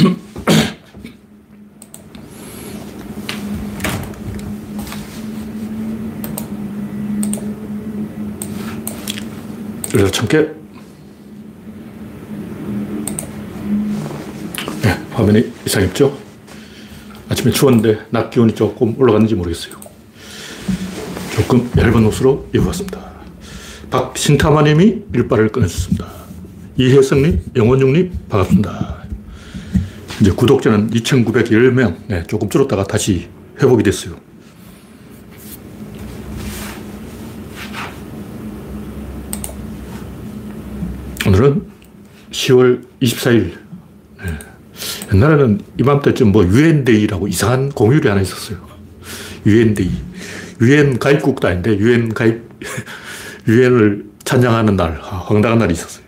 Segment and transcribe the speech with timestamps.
[9.92, 10.48] 그래서 참깨.
[14.82, 16.16] 네, 화면이 이상했죠?
[17.28, 19.74] 아침에 추웠는데 낮 기온이 조금 올라갔는지 모르겠어요.
[21.34, 23.10] 조금 얇은 옷으로 입어봤습니다.
[23.90, 26.06] 박신타마님이 일발을 꺼내셨습니다.
[26.76, 28.99] 이혜성님, 영원중님, 반갑습니다.
[30.20, 33.28] 이제 구독자는 2,910명, 네, 조금 줄었다가 다시
[33.58, 34.16] 회복이 됐어요.
[41.26, 41.62] 오늘은
[42.30, 43.52] 10월 24일.
[44.22, 44.38] 네.
[45.14, 48.58] 옛날에는 이맘때쯤 뭐 유엔데이라고 이상한 공휴일이 하나 있었어요.
[49.46, 49.90] 유엔데이.
[50.60, 52.42] 유엔 가입국도 아닌데 유엔 가입,
[53.48, 56.04] 유엔을 찬양하는 날, 아, 황당한 날이 있었어요.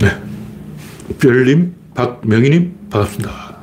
[0.00, 0.18] 네.
[1.18, 3.54] 별님, 박명희님, 반갑습니다.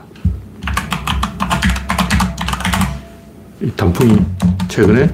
[3.61, 4.17] 이 단풍이
[4.69, 5.09] 최근에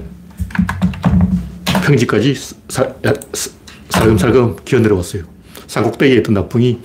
[1.84, 2.36] 평지까지
[2.70, 2.88] 사,
[3.90, 5.24] 살금살금 기어 내려왔어요.
[5.66, 6.80] 산꼭대기에 있던 단풍이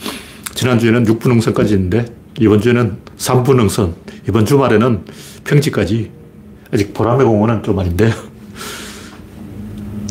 [0.54, 2.06] 지난주에는 6분흥선까지 있는데
[2.40, 3.94] 이번 주에는 3분흥선,
[4.26, 5.04] 이번 주말에는
[5.44, 6.10] 평지까지
[6.72, 8.10] 아직 보람의 공원은 좀 아닌데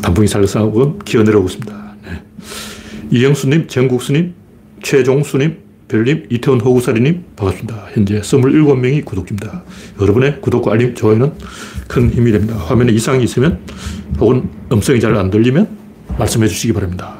[0.02, 1.94] 단풍이 살금살금 기어 내려오고 있습니다.
[2.04, 2.22] 네.
[3.10, 4.34] 이영수님, 정국수님,
[4.84, 5.61] 최종수님,
[5.92, 7.88] 별님, 이태원 호구사리님 반갑습니다.
[7.92, 9.62] 현재 27명이 구독입니다.
[10.00, 11.34] 여러분의 구독과 알림, 좋아요는
[11.86, 12.56] 큰 힘이 됩니다.
[12.56, 13.60] 화면에 이상이 있으면
[14.18, 15.68] 혹은 음성이 잘 안 들리면
[16.16, 17.18] 말씀해 주시기 바랍니다.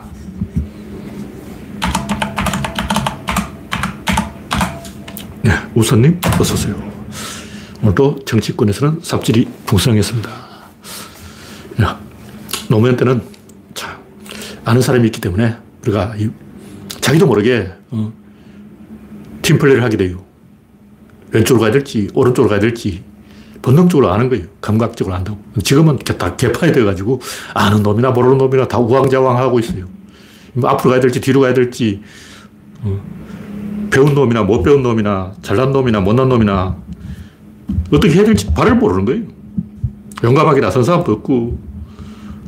[5.42, 6.92] 네, 우선님 어서오세요.
[7.82, 10.30] 오늘도 정치권에서는 삽질이 풍성했습니다.
[11.82, 12.00] 야,
[12.70, 13.20] 노무현 때는
[13.74, 13.98] 참
[14.64, 16.14] 아는 사람이 있기 때문에 우리가
[17.02, 18.21] 자기도 모르게 어,
[19.42, 20.24] 팀플레이를 하게 돼요.
[21.32, 23.02] 왼쪽으로 가야 될지, 오른쪽으로 가야 될지,
[23.62, 24.46] 본능적으로 아는 거예요.
[24.60, 25.38] 감각적으로 안다고.
[25.62, 27.20] 지금은 다 개판이 돼가지고,
[27.54, 29.86] 아는 놈이나 모르는 놈이나 다 우왕좌왕 하고 있어요.
[30.54, 32.02] 뭐 앞으로 가야 될지, 뒤로 가야 될지,
[32.82, 33.00] 어,
[33.90, 36.76] 배운 놈이나 못 배운 놈이나, 잘난 놈이나 못난 놈이나,
[37.92, 39.22] 어떻게 해야 될지 발을 모르는 거예요.
[40.24, 41.58] 용감하게 나선 사람도 없고,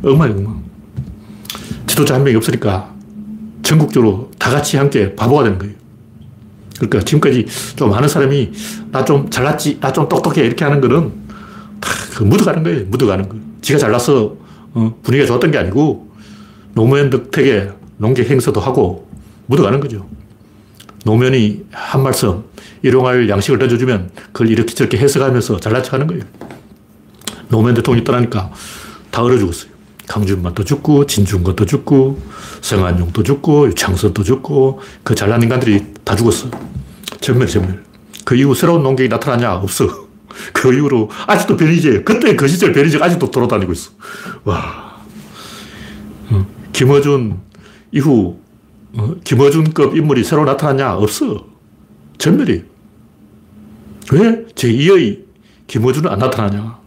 [0.05, 0.63] 엉망이 엉망.
[1.87, 2.93] 지도자 한 명이 없으니까,
[3.63, 5.84] 전국적으로 다 같이 함께 바보가 되는 거예요.
[6.89, 7.47] 그러니까 지금까지
[7.77, 8.53] 좀 많은 사람이
[8.93, 11.13] 나 좀 잘났지, 나 좀 똑똑해 이렇게 하는 거는
[11.81, 12.85] 다그 묻어가는 거예요.
[12.87, 13.37] 묻어가는 거.
[13.61, 14.37] 지가 잘나서
[14.75, 16.09] 어, 분위기가 좋았던 게 아니고
[16.75, 19.09] 노무현 덕택에 농객 행사도 하고
[19.47, 20.07] 묻어가는 거죠.
[21.05, 22.45] 노무현이 한 말씀,
[22.83, 26.23] 일용할 양식을 던져주면 그걸 이렇게 저렇게 해석하면서 잘난 척 하는 거예요.
[27.49, 28.51] 노무현 대통령이 떠나니까
[29.11, 29.71] 다 얼어 죽었어요.
[30.07, 32.21] 강준만도 죽고, 진중권도 죽고,
[32.61, 36.49] 성한용도 죽고, 유창선도 죽고, 그 잘난 인간들이 다 죽었어.
[37.25, 37.83] 전멸, 전멸.
[38.27, 39.55] 그 이후 새로운 농객이 나타나냐?
[39.57, 39.87] 없어.
[40.53, 43.93] 그 이후로 아직도 변이제, 그때 그 시절 변이제가 아직도 돌아다니고 있어.
[44.45, 45.03] 와.
[46.31, 47.41] 어, 김어준
[47.93, 48.39] 이후,
[48.97, 50.97] 어, 김어준급 인물이 새로 나타나냐?
[50.97, 51.47] 없어.
[52.19, 52.63] 전멸이.
[54.13, 55.25] 왜 제2의
[55.67, 56.79] 김어준은 안 나타나냐?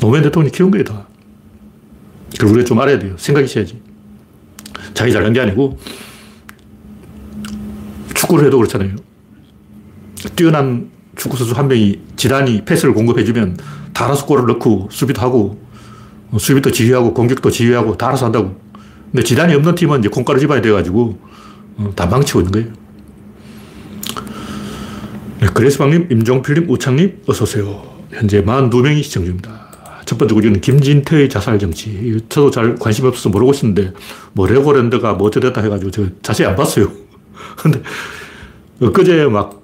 [0.00, 1.08] 노무현 대통령이 키운 거예요, 다.
[2.38, 3.16] 그걸 우리가 좀 알아야 돼요.
[3.18, 3.80] 생각이 있어야지.
[4.94, 5.78] 자기 잘난 게 아니고,
[8.18, 8.96] 축구를 해도 그렇잖아요.
[10.34, 13.56] 뛰어난 축구선수 한 명이 지단이 패스를 공급해주면
[13.92, 15.60] 다 알아서 골을 넣고 수비도 하고,
[16.36, 18.60] 수비도 지휘하고 공격도 지휘하고 다 알아서 한다고.
[19.10, 21.18] 근데 지단이 없는 팀은 이제 콩가루 집안이 돼가지고
[21.78, 22.68] 어, 다 망치고 있는 거예요.
[25.40, 27.98] 네, 그레스방님, 임종필님, 우창님, 어서오세요.
[28.10, 29.68] 현재 42명이 시청 중입니다.
[30.04, 32.20] 첫 번째 우리는 김진태의 자살 정치.
[32.28, 33.92] 저도 잘 관심 없어서 모르고 있었는데,
[34.32, 36.90] 뭐, 레고랜드가 뭐 어쩌됐다 해가지고 저 자세히 안 봤어요.
[37.58, 37.82] 근데,
[38.80, 39.62] 엊그제 막,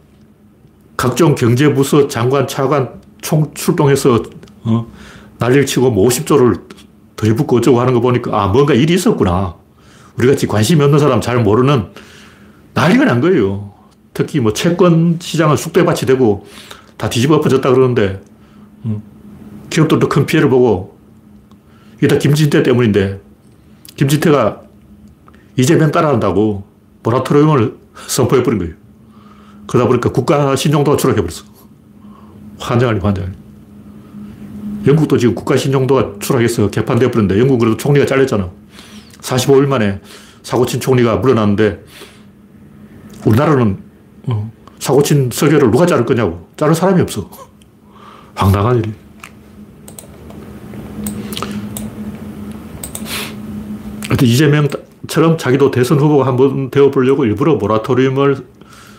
[0.96, 4.22] 각종 경제부서 장관, 차관 총 출동해서,
[4.64, 4.86] 어,
[5.38, 6.60] 난리를 치고 뭐 50조를
[7.16, 9.54] 더 해붓고 어쩌고 하는 거 보니까, 아, 뭔가 일이 있었구나.
[10.16, 11.86] 우리 같이 관심이 없는 사람 잘 모르는
[12.74, 13.72] 난리가 난 거예요.
[14.12, 16.46] 특히 뭐 채권 시장은 쑥대밭이 되고
[16.96, 18.20] 다 뒤집어 엎어졌다 그러는데,
[19.70, 20.96] 기업들도 큰 피해를 보고
[21.96, 23.20] 이게 다 김진태 때문인데
[23.96, 24.60] 김진태가
[25.56, 26.64] 이재명 따라한다고
[27.02, 28.74] 모라토리움을 선포해버린 거예요.
[29.66, 31.44] 그러다 보니까 국가 신용도가 추락해버렸어.
[32.58, 33.36] 환장하니 환장하니.
[34.86, 38.50] 영국도 지금 국가 신용도가 추락해서 개판되어 버렸는데 영국은 그래도 총리가 잘렸잖아.
[39.20, 40.00] 45일 만에
[40.42, 41.82] 사고친 총리가 물러났는데
[43.24, 43.78] 우리나라는
[44.26, 46.46] 어, 사고친 설계를 누가 자를 거냐고.
[46.56, 47.30] 자를 사람이 없어.
[48.34, 48.92] 황당한 일이.
[54.22, 54.68] 이재명
[55.06, 58.38] 처럼 자기도 대선 후보가 한번 되어보려고 일부러 모라토리움을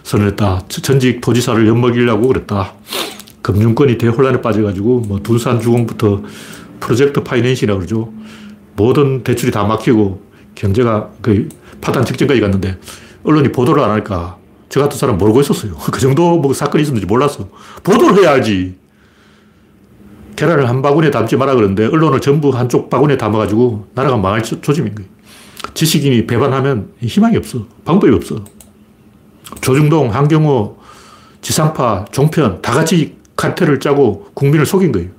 [0.04, 0.64] 선언했다.
[0.68, 2.74] 전직 도지사를 엿먹이려고 그랬다.
[3.42, 6.24] 금융권이 대혼란에 빠져가지고 뭐 둔산 주공부터
[6.80, 8.14] 프로젝트 파이낸시라고 그러죠.
[8.76, 10.22] 모든 대출이 다 막히고
[10.54, 11.50] 경제가 그
[11.82, 12.78] 파탄 직전까지 갔는데
[13.24, 14.38] 언론이 보도를 안 할까.
[14.70, 15.76] 저 같은 사람 모르고 있었어요.
[15.92, 17.48] 그 정도 뭐 사건이 있었는지 몰랐어.
[17.84, 18.76] 보도를 해야지.
[20.36, 25.15] 계란을 한 바구니에 담지 마라 그러는데 언론을 전부 한쪽 바구니에 담아가지고 나라가 망할 조짐인 거예요.
[25.74, 27.66] 지식인이 배반하면 희망이 없어.
[27.84, 28.44] 방법이 없어.
[29.62, 30.78] 조중동, 한경호,
[31.42, 35.10] 지상파, 종편 다 같이 칼텔을 짜고 국민을 속인 거예요.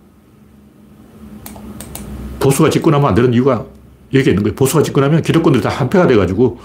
[2.41, 3.65] 보수가 집권하면 안 되는 이유가
[4.13, 4.55] 여기에 있는 거예요.
[4.55, 6.61] 보수가 집권하면 기득권들이 다 한패가 돼가지고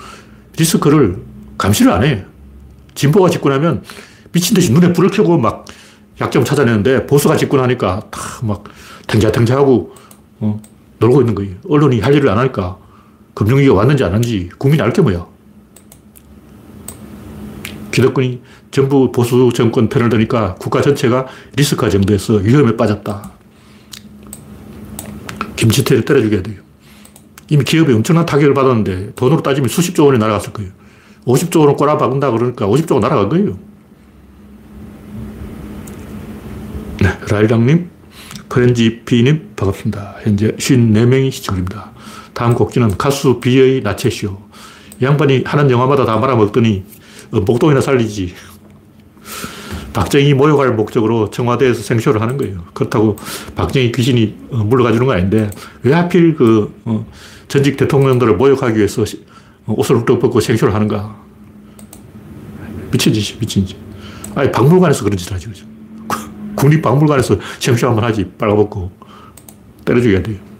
[0.57, 1.17] 리스크를
[1.57, 2.25] 감시를 안 해.
[2.95, 3.83] 진보가 집권하면
[4.31, 5.65] 미친 듯이 눈에 불을 켜고 막
[6.19, 8.63] 약점 찾아내는데 보수가 집권하니까 다 막
[9.07, 9.93] 탱자탱자하고
[10.39, 10.61] 어,
[10.99, 11.55] 놀고 있는 거예요.
[11.67, 12.77] 언론이 할 일을 안 하니까
[13.33, 15.25] 금융위기가 왔는지 안 왔는지 국민이 알 게 뭐야.
[17.91, 18.41] 기득권이
[18.71, 23.31] 전부 보수 정권 편을 드니까 국가 전체가 리스크가 정도에서 위험에 빠졌다.
[25.57, 26.61] 김치태를 때려 죽여야 돼요.
[27.49, 30.71] 이미 기업이 엄청난 타격을 받았는데 돈으로 따지면 수십조 원이 날아갔을 거예요.
[31.25, 33.59] 50조 원을 꼬라 박은다 그러니까 50조가 날아간 거예요.
[37.01, 37.89] 네, 라일랑님,
[38.47, 40.15] 프렌지피님, 반갑습니다.
[40.23, 41.91] 현재 54명이 시청 중입니다.
[42.33, 44.37] 다음 곡지는 가수 비의 나체쇼.
[45.01, 46.83] 이 양반이 하는 영화마다 다 말아먹더니
[47.31, 48.33] 어, 목동이나 살리지.
[49.93, 52.63] 박정희 모욕할 목적으로 청와대에서 생쇼를 하는 거예요.
[52.73, 53.17] 그렇다고
[53.55, 55.49] 박정희 귀신이 어, 물러가 주는 건 아닌데
[55.83, 57.05] 왜 하필 그 어,
[57.47, 59.03] 전직 대통령들을 모욕하기 위해서
[59.67, 61.19] 옷을 훌쩍 벗고 생쇼를 하는가.
[62.91, 63.77] 미친 짓이 미친 짓.
[64.35, 65.47] 아니 박물관에서 그런 짓을 하지.
[66.55, 68.25] 국립박물관에서 생쇼 한번 하지.
[68.37, 68.91] 빨가벗고
[69.85, 70.50] 때려줘야 돼요.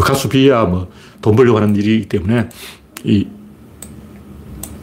[0.00, 0.88] 가수 비야 뭐
[1.22, 2.48] 돈 벌려고 하는 일이기 때문에
[3.04, 3.26] 이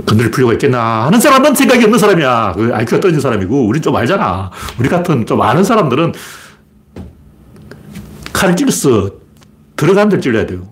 [0.05, 2.53] 건드릴 필요가 있겠나 하는 사람은 생각이 없는 사람이야.
[2.55, 4.49] 그 IQ가 떨어진 사람이고, 우린 좀 알잖아.
[4.79, 6.13] 우리 같은 좀 아는 사람들은
[8.31, 9.11] 칼을 찔렀어.
[9.75, 10.69] 들어가는 데를 찔러야 돼요.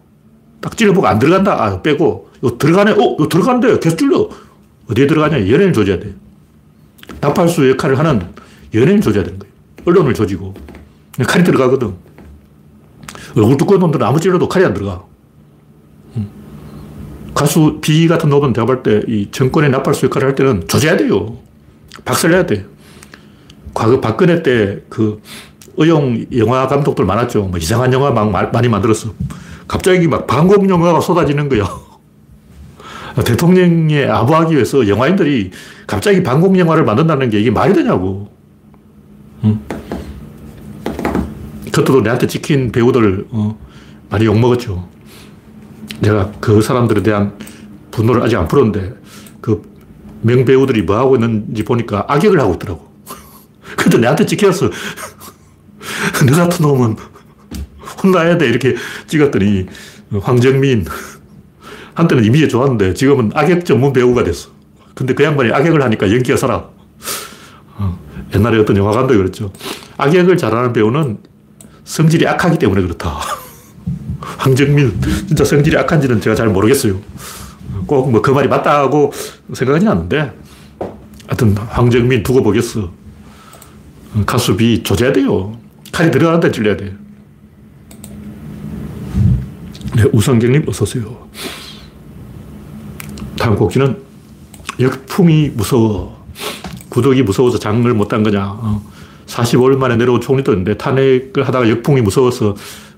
[0.61, 1.61] 딱 찔러보고 안 들어간다.
[1.61, 2.29] 아, 빼고.
[2.41, 2.91] 이거 들어가네.
[2.91, 3.77] 어, 이거 들어간대.
[3.79, 4.29] 계속 찔러.
[4.89, 5.39] 어디에 들어가냐.
[5.39, 6.15] 연예인을 조져야 돼.
[7.19, 8.21] 나팔수 역할을 하는
[8.73, 9.53] 연예인을 조져야 되는 거예요.
[9.85, 10.53] 언론을 조지고.
[11.27, 11.95] 칼이 들어가거든.
[13.37, 15.03] 얼굴 두꺼운 놈들은 아무 찔러도 칼이 안 들어가.
[17.33, 21.37] 가수 B 같은 놈은 내가 볼 때 이 정권의 나팔수 역할을 할 때는 조져야 돼요.
[22.03, 22.65] 박살내야 돼.
[23.73, 25.21] 과거 박근혜 때 그
[25.77, 27.43] 의용 영화 감독들 많았죠.
[27.43, 29.13] 뭐 이상한 영화 막 많이 만들었어.
[29.67, 31.69] 갑자기 막 반공 영화가 쏟아지는 거야.
[33.23, 35.51] 대통령에 아부하기 위해서 영화인들이
[35.85, 38.29] 갑자기 반공 영화를 만든다는 게 이게 말이 되냐고.
[41.77, 41.83] 응?
[41.83, 43.57] 그것도 내한테 찍힌 배우들 어,
[44.09, 44.87] 많이 욕먹었죠.
[45.99, 47.37] 내가 그 사람들에 대한
[47.91, 48.95] 분노를 아직 안 풀었는데
[49.41, 49.61] 그
[50.21, 52.91] 명배우들이 뭐 하고 있는지 보니까 악역을 하고 있더라고.
[53.77, 54.69] 근데 내한테 찍혔어.
[56.27, 56.95] 너 같은 놈은
[58.03, 58.47] 혼나야 돼.
[58.47, 58.75] 이렇게
[59.07, 59.67] 찍었더니
[60.21, 60.85] 황정민.
[61.95, 64.49] 한때는 이미지 좋았는데 지금은 악역 전문 배우가 됐어.
[64.93, 66.69] 근데 그 양반이 악역을 하니까 연기가 살아.
[67.77, 67.99] 어,
[68.35, 69.51] 옛날에 어떤 영화 감독이 그랬죠.
[69.97, 71.17] 악역을 잘하는 배우는
[71.87, 73.17] 성질이 악하기 때문에 그렇다.
[74.19, 76.99] 황정민, 진짜 성질이 악한지는 제가 잘 모르겠어요.
[77.87, 79.13] 꼭 뭐 그 말이 맞다고
[79.53, 80.33] 생각하진 않는데,
[81.27, 82.91] 하여튼 황정민 두고 보겠어.
[84.25, 85.57] 가수비 조져야 돼요.
[85.91, 86.93] 칼이 들어가는 데 찔려야 돼
[89.95, 91.27] 네, 우성경님 어서오세요.
[93.37, 93.97] 다음 곡지는
[94.79, 96.25] 역풍이 무서워.
[96.89, 98.45] 구독이 무서워서 장을 못한 거냐.
[98.45, 98.81] 어.
[99.27, 102.55] 45일 만에 내려온 총리도 있는데 탄핵을 하다가 역풍이 무서워서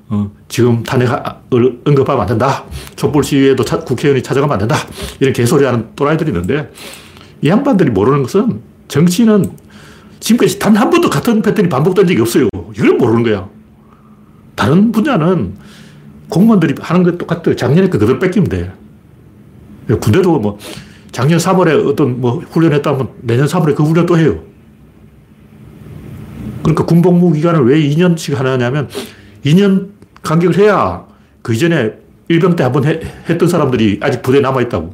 [0.09, 2.63] 어, 지금 탄핵을 언급하면 안 된다.
[2.95, 4.75] 촛불 시위에도 차, 국회의원이 찾아가면 안 된다.
[5.19, 6.71] 이런 개소리 하는 또라이들이 있는데
[7.41, 9.51] 이 양반들이 모르는 것은 정치는
[10.19, 12.47] 지금까지 단 한 번도 같은 패턴이 반복된 적이 없어요.
[12.75, 13.47] 이걸 모르는 거야.
[14.55, 15.55] 다른 분야는
[16.29, 17.55] 공무원들이 하는 것 똑같아요.
[17.55, 18.71] 작년에 그 그대로 뺏기면 돼.
[19.99, 20.57] 군대도 뭐
[21.11, 24.39] 작년 3월에 어떤 뭐 훈련했다면 내년 3월에 그 훈련 또 해요.
[26.61, 28.89] 그러니까 군복무 기간을 왜 2년씩 하냐면
[29.45, 29.89] 2년
[30.21, 31.05] 간격을 해야
[31.41, 31.93] 그 이전에
[32.27, 34.93] 일병 때 한 번 했던 사람들이 아직 부대에 남아있다고.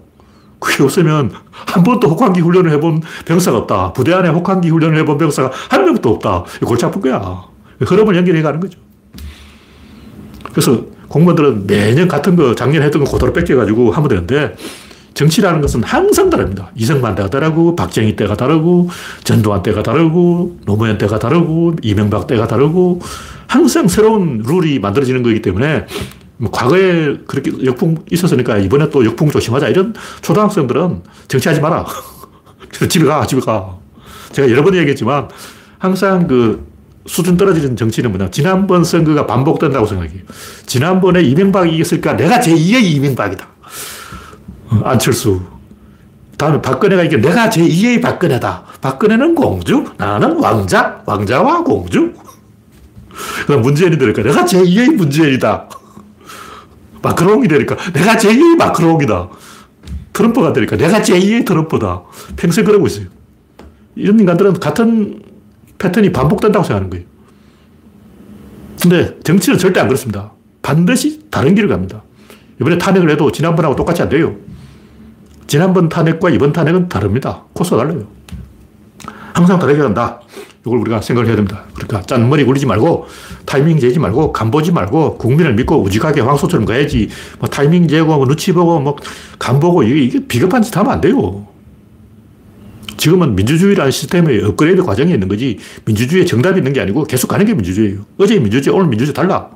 [0.60, 3.93] 그게 없으면 한 번도 혹한기 훈련을 해본 병사가 없다.
[3.93, 6.45] 부대 안에 혹한기 훈련을 해본 병사가 한 명도 없다.
[6.65, 7.43] 골치 아픈 거야.
[7.81, 8.79] 흐름을 연결해 가는 거죠.
[10.51, 14.55] 그래서 공무원들은 매년 같은 거 작년에 했던 거 그대로 뺏겨가지고 하면 되는데
[15.15, 16.69] 정치라는 것은 항상 다릅니다.
[16.75, 18.89] 이승만 때가 다르고, 박정희 때가 다르고,
[19.24, 23.01] 전두환 때가 다르고, 노무현 때가 다르고, 이명박 때가 다르고,
[23.48, 25.86] 항상 새로운 룰이 만들어지는 거기 때문에
[26.38, 29.69] 뭐 과거에 그렇게 역풍 있었으니까 이번에 또 역풍 조심하자.
[29.69, 31.86] 이런 초등학생들은 정치하지 마라.
[32.89, 33.77] 집에 가, 집에 가.
[34.34, 35.29] 제가 여러 번 얘기했지만
[35.77, 36.67] 항상 그
[37.05, 38.31] 수준 떨어지는 정치는 뭐냐.
[38.31, 40.24] 지난번 선거가 반복된다고 생각해요.
[40.65, 43.54] 지난번에 이명박이 이겼으니까 내가 제2의 이명박이다.
[44.69, 45.41] 어, 안철수.
[46.38, 48.63] 다음에 박근혜가 이게 내가 제2의 박근혜다.
[48.81, 52.13] 박근혜는 공주, 나는 왕자, 왕자와 공주.
[53.48, 55.69] 그럼 문재인이 되니까 내가 제2의 문재인이다.
[57.01, 59.29] 마크롱이 되니까 내가 제2의 마크롱이다.
[60.12, 62.03] 트럼프가 되니까 내가 제2의 트럼프다.
[62.36, 63.07] 평생 그러고 있어요.
[63.95, 65.22] 이런 인간들은 같은
[65.77, 67.05] 패턴이 반복된다고 생각하는 거예요.
[68.81, 70.31] 근데 정치는 절대 안 그렇습니다.
[70.62, 72.03] 반드시 다른 길을 갑니다.
[72.59, 74.35] 이번에 탄핵을 해도 지난번하고 똑같이 안 돼요.
[75.47, 77.43] 지난번 탄핵과 이번 탄핵은 다릅니다.
[77.53, 78.07] 코스가 달라요.
[79.33, 80.21] 항상 다르게 간다.
[80.65, 81.63] 이걸 우리가 생각을 해야 됩니다.
[81.75, 83.05] 그러니까 짠머리 굴리지 말고
[83.45, 87.09] 타이밍 재지 말고 간보지 말고 국민을 믿고 우직하게 황소처럼 가야지
[87.39, 88.95] 뭐 타이밍 재고 뭐 눈치 보고 뭐
[89.38, 91.45] 간보고 이게, 이게 비겁한 짓 하면 안 돼요.
[92.97, 97.53] 지금은 민주주의라는 시스템의 업그레이드 과정에 있는 거지 민주주의에 정답이 있는 게 아니고 계속 가는 게
[97.53, 98.00] 민주주의예요.
[98.17, 99.50] 어제 민주주의, 오늘 민주주의 달라.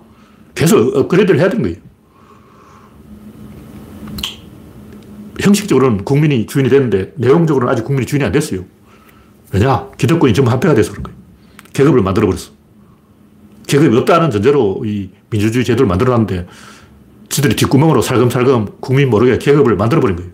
[0.53, 1.88] 계속 업그레이드를 해야 되는 거예요.
[5.39, 8.65] 형식적으로는 국민이 주인이 됐는데 내용적으로는 아직 국민이 주인이 안 됐어요.
[9.51, 9.89] 왜냐?
[9.97, 11.17] 기득권이 전부 한패가 돼서 그런 거예요.
[11.73, 12.51] 계급을 만들어버렸어.
[13.67, 16.47] 계급이 없다는 전제로 이 민주주의 제도를 만들어놨는데
[17.29, 20.31] 지들이 뒷구멍으로 살금살금 국민 모르게 계급을 만들어버린 거예요.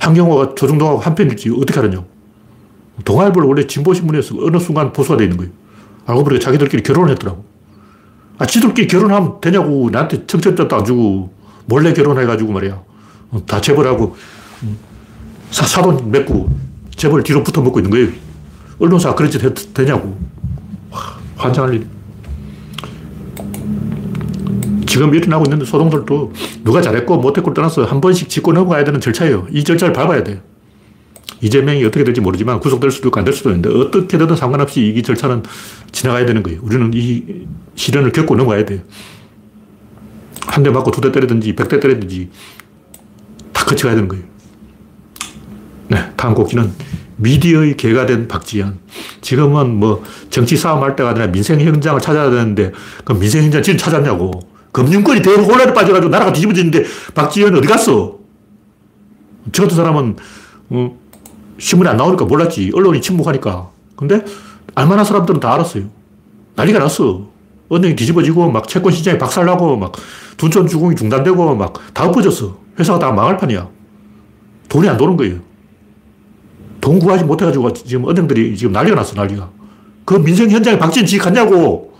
[0.00, 2.04] 한경호가 조중동하고 한편일지 어떻게 알았냐?
[3.04, 5.52] 동아일보를 원래 진보신문에서 어느 순간 보수가 돼 있는 거예요.
[6.06, 7.44] 알고 보니까 자기들끼리 결혼을 했더라고.
[8.38, 9.90] 아, 지들끼리 결혼하면 되냐고.
[9.90, 11.32] 나한테 청첩장도 안 주고
[11.66, 12.87] 몰래 결혼해가지고 말이야.
[13.46, 14.16] 다 재벌하고
[15.50, 16.48] 사, 사돈 맺고
[16.96, 18.08] 재벌 뒤로 붙어 먹고 있는 거예요.
[18.78, 20.18] 언론사 그런 짓 해도 되냐고.
[21.36, 21.86] 환장할 일.
[24.86, 26.32] 지금 일어나고 있는 소동들도
[26.64, 29.46] 누가 잘했고 못했고 떠나서 한 번씩 짚고 넘어가야 되는 절차예요.
[29.50, 30.38] 이 절차를 밟아야 돼요.
[31.40, 35.02] 이재명이 어떻게 될지 모르지만 구속될 수도 있고 안 될 수도 있는데 어떻게 되든 상관없이 이
[35.02, 35.44] 절차는
[35.92, 36.60] 지나가야 되는 거예요.
[36.62, 38.80] 우리는 이 시련을 겪고 넘어가야 돼요.
[40.46, 42.30] 한 대 맞고 두 대 때리든지 백 대 때리든지
[43.68, 44.24] 다 거쳐가야 되는 거예요.
[45.88, 46.72] 네, 다음 곡기는
[47.16, 48.78] 미디어의 개가 된 박지현.
[49.20, 52.72] 지금은 뭐 정치 싸움 할 때가 아니라 민생 현장을 찾아야 되는데
[53.04, 54.48] 그 민생 현장 지금 찾았냐고.
[54.72, 56.84] 금융권이 대혼란에 빠져가지고 나라가 뒤집어지는데
[57.14, 58.18] 박지현 어디 갔어?
[59.52, 60.16] 저 같은 사람은
[60.70, 60.98] 어,
[61.58, 62.70] 신문에 안 나오니까 몰랐지.
[62.74, 63.70] 언론이 침묵하니까.
[63.96, 64.24] 근데
[64.74, 65.84] 알만한 사람들은 다 알았어요.
[66.54, 67.26] 난리가 났어.
[67.72, 69.92] 은행이 뒤집어지고 막 채권 시장이 박살나고 막
[70.36, 72.67] 둔촌 주공이 중단되고 막 다 엎어졌어.
[72.78, 73.68] 회사가 다 망할 판이야.
[74.68, 75.38] 돈이 안 도는 거예요.
[76.80, 79.50] 돈 구하지 못해가지고 지금 은행들이 지금 난리가 났어, 난리가.
[80.04, 81.92] 그 민생 현장에 박지원 지 갔냐고.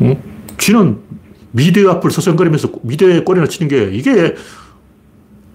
[0.00, 0.16] 응?
[0.58, 0.98] 쥐는
[1.52, 4.34] 미디어 앞을 서성거리면서 미디어에 꼬리를 치는 게 이게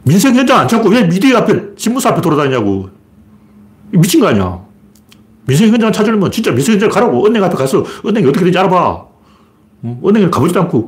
[0.03, 2.89] 민생 현장 안 찾고 왜 미디어 앞에, 신문사 앞에 돌아다니냐고.
[3.91, 4.63] 미친 거 아니야.
[5.45, 7.25] 민생 현장 찾으려면 진짜 민생 현장 가라고.
[7.27, 9.05] 은행 앞에 가서 은행이 어떻게 되는지 알아봐.
[10.05, 10.87] 은행에 가보지도 않고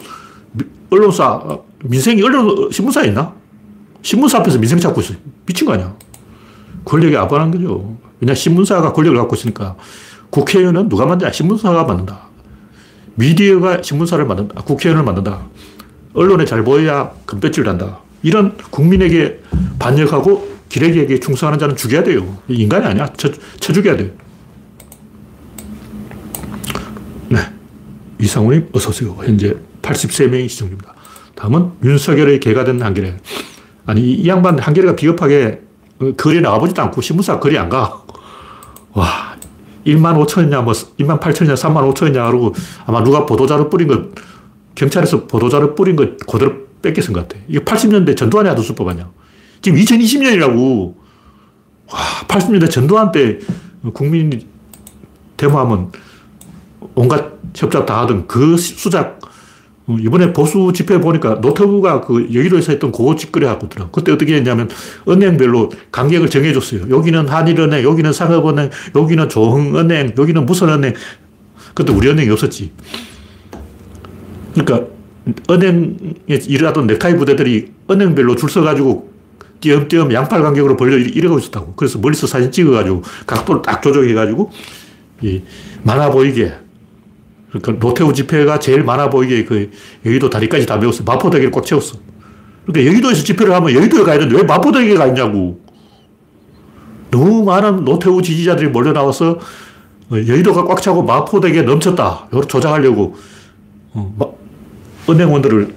[0.89, 3.33] 언론사, 민생이 언론, 신문사에 있나?
[4.01, 5.13] 신문사 앞에서 민생 찾고 있어.
[5.45, 5.95] 미친 거 아니야.
[6.83, 7.97] 권력이 아반한 거죠.
[8.19, 9.75] 왜냐, 신문사가 권력을 갖고 있으니까
[10.29, 11.31] 국회의원은 누가 만드냐?
[11.31, 12.27] 신문사가 만든다.
[13.15, 14.61] 미디어가 신문사를 만든다.
[14.61, 15.47] 국회의원을 만든다.
[16.13, 17.99] 언론에 잘 보여야 금배지를 한다.
[18.23, 19.41] 이런 국민에게
[19.79, 22.37] 반역하고 기레기에게 충성하는 자는 죽여야 돼요.
[22.47, 23.11] 인간이 아니야.
[23.17, 24.09] 쳐, 쳐 죽여야 돼요.
[27.29, 27.39] 네.
[28.19, 29.15] 이상우님, 어서오세요.
[29.23, 30.94] 현재 83명이 시청 중입니다.
[31.35, 33.17] 다음은 윤석열의 개가 된 한겨레.
[33.85, 35.61] 아니, 이 양반 한겨레가 비겁하게
[36.17, 38.03] 거리에 나가보지도 않고 신문사 거리 안 가.
[38.93, 39.35] 와,
[39.85, 42.53] 1만 5천이냐, 뭐, 1만 8천이냐, 3만 5천이냐, 그러고
[42.85, 44.05] 아마 누가 보도자료 뿌린 거,
[44.73, 47.41] 경찰에서 보도자료 뿌린 거 그대로 뺏겼은 것 같아.
[47.47, 49.09] 이게 80년대 전두환이 하던 수법 아니야.
[49.61, 50.95] 지금 2020년이라고.
[51.91, 53.39] 와, 80년대 전두환 때
[53.93, 54.47] 국민이
[55.37, 55.91] 데모하면
[56.95, 59.27] 온갖 협작 다 하던 그 수작, 어,
[59.87, 63.89] 이번에 보수 집회 보니까 노트부가 그 여의도에서 했던 그거 짓거리 있더라.
[63.91, 64.69] 그때 어떻게 했냐면
[65.07, 66.89] 은행별로 간격을 정해줬어요.
[66.89, 70.93] 여기는 한일은행, 여기는 상업은행, 여기는 조흥은행, 여기는 무슨 은행.
[71.75, 72.71] 그때 우리 은행이 없었지.
[74.53, 74.87] 그러니까
[75.49, 79.13] 은행에 일하던 넥타이 부대들이 은행별로 줄 서가지고
[79.59, 81.73] 띄엄띄엄 양팔 간격으로 벌려 이러고 있었다고.
[81.75, 84.51] 그래서 멀리서 사진 찍어가지고 각도를 딱 조정해가지고
[85.83, 86.53] 많아 보이게
[87.61, 89.71] 그러니까 노태우 집회가 제일 많아 보이게 그
[90.05, 91.03] 여의도 다리까지 다 메웠어.
[91.03, 91.97] 마포대교를 꽉 채웠어.
[92.65, 95.61] 그러니까 여의도에서 집회를 하면 여의도에 가야 되는데 왜 마포대교에 가 있냐고.
[97.11, 99.39] 너무 많은 노태우 지지자들이 몰려 나와서
[100.11, 102.27] 여의도가 꽉 차고 마포대교에 넘쳤다.
[102.31, 103.15] 이걸 조장하려고.
[103.93, 104.37] 어,
[105.09, 105.73] 은행원들을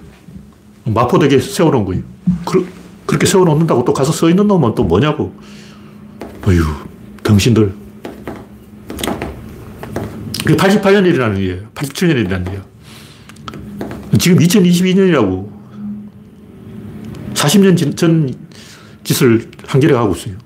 [0.84, 2.02] 마포대교에 세워놓은 거예요.
[2.44, 2.66] 그,
[3.06, 5.32] 그렇게 세워놓는다고 또 가서 서 있는 놈은 또 뭐냐고.
[6.44, 6.62] 어휴,
[7.22, 7.72] 덩신들.
[10.48, 11.68] 그게 88년 일이라는 얘기예요.
[11.74, 12.64] 87년 일이라는 얘기예요.
[14.18, 15.46] 지금 2022년이라고.
[17.34, 18.34] 40년 전
[19.04, 20.36] 짓을 한겨레가 하고 있어요.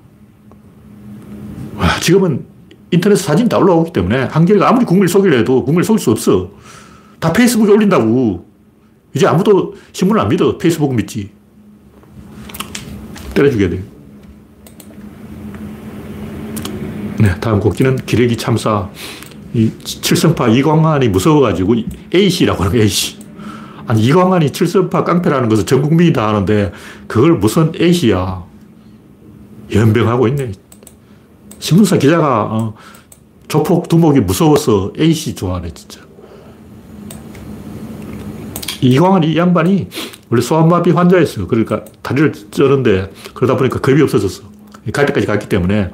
[1.75, 2.45] 와, 지금은
[2.91, 6.51] 인터넷 사진이 다 올라오기 때문에 한겨레가 아무리 국민을 속이려 해도 국민을 속일 수 없어.
[7.21, 8.45] 다 페이스북에 올린다고.
[9.13, 10.57] 이제 아무도 신문을 안 믿어.
[10.57, 11.31] 페이스북 믿지.
[13.35, 13.83] 때려주게 돼.
[17.19, 18.89] 네, 다음 곡기는 기레기 참사.
[19.53, 21.75] 이 칠성파 이광환이 무서워가지고
[22.13, 23.17] A씨라고 하는 A씨.
[23.85, 26.71] 아니, 이광환이 칠성파 깡패라는 것을 전 국민이 다 아는데
[27.07, 28.43] 그걸 무슨 A씨야.
[29.71, 30.51] 연병하고 있네.
[31.59, 32.73] 신문사 기자가 어,
[33.47, 36.01] 조폭 두목이 무서워서 A씨 좋아하네, 진짜.
[38.81, 39.87] 이광환 이 양반이
[40.29, 41.47] 원래 소아마비 환자였어요.
[41.47, 44.43] 그러니까 다리를 쩌는데 그러다 보니까 겁이 없어졌어.
[44.91, 45.91] 갈 때까지 갔기 때문에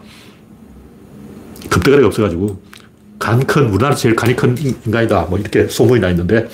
[1.70, 2.69] 겁대가리가 없어가지고
[3.20, 5.24] 간 큰, 우리나라 제일 간이 큰 인간이다.
[5.30, 6.48] 뭐 이렇게 소문이 나 있는데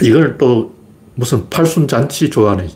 [0.00, 0.74] 이걸 또
[1.16, 2.68] 무슨 팔순잔치 좋아하네.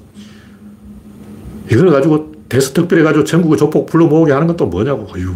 [1.71, 5.07] 이걸 가지고 대서특별해 가지고 전국의 조폭 불러 모으게 하는 건 또 뭐냐고.
[5.15, 5.35] 어휴.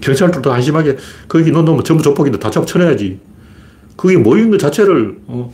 [0.00, 0.96] 경찰들도 한심하게
[1.28, 3.20] 거기 있는 놈은 전부 조폭인데 다 잡쳐내야지.
[3.96, 5.52] 그게 모인 것 자체를, 어.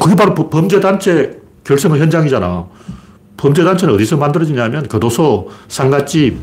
[0.00, 2.66] 그게 바로 범죄단체 결성의 현장이잖아.
[3.36, 6.38] 범죄단체는 어디서 만들어지냐면 교도소, 상갓집,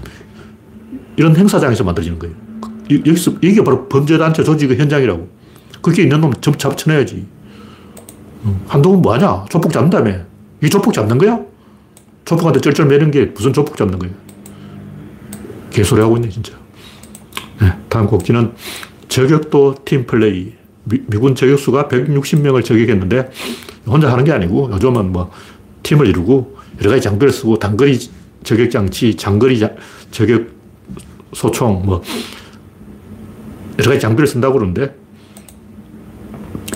[1.18, 2.36] 이런 행사장에서 만들어지는 거예요.
[2.92, 5.28] 여기서, 이게 바로 범죄단체 조직의 현장이라고.
[5.82, 7.26] 그게 있는 놈 잡쳐내야지.
[8.68, 9.46] 한동훈 뭐하냐?
[9.50, 10.18] 조폭 잡는다며.
[10.64, 11.40] 이 조폭 잡는 거야?
[12.26, 14.12] 조폭한테 쩔쩔 매는 게 무슨 조폭 잡는 거야?
[15.72, 16.54] 개소리 하고 있네, 진짜.
[17.62, 18.54] 네, 다음 곡지는
[19.08, 20.54] 저격도 팀플레이.
[20.84, 23.32] 미, 군 저격수가 160명을 저격했는데
[23.88, 25.32] 혼자 하는 게 아니고 요즘은 뭐
[25.82, 27.98] 팀을 이루고 여러 가지 장비를 쓰고 단거리
[28.44, 29.72] 저격 장치, 장거리 자,
[30.12, 30.55] 저격
[31.36, 32.02] 소총 뭐
[33.78, 34.96] 여러 가지 장비를 쓴다고 그러는데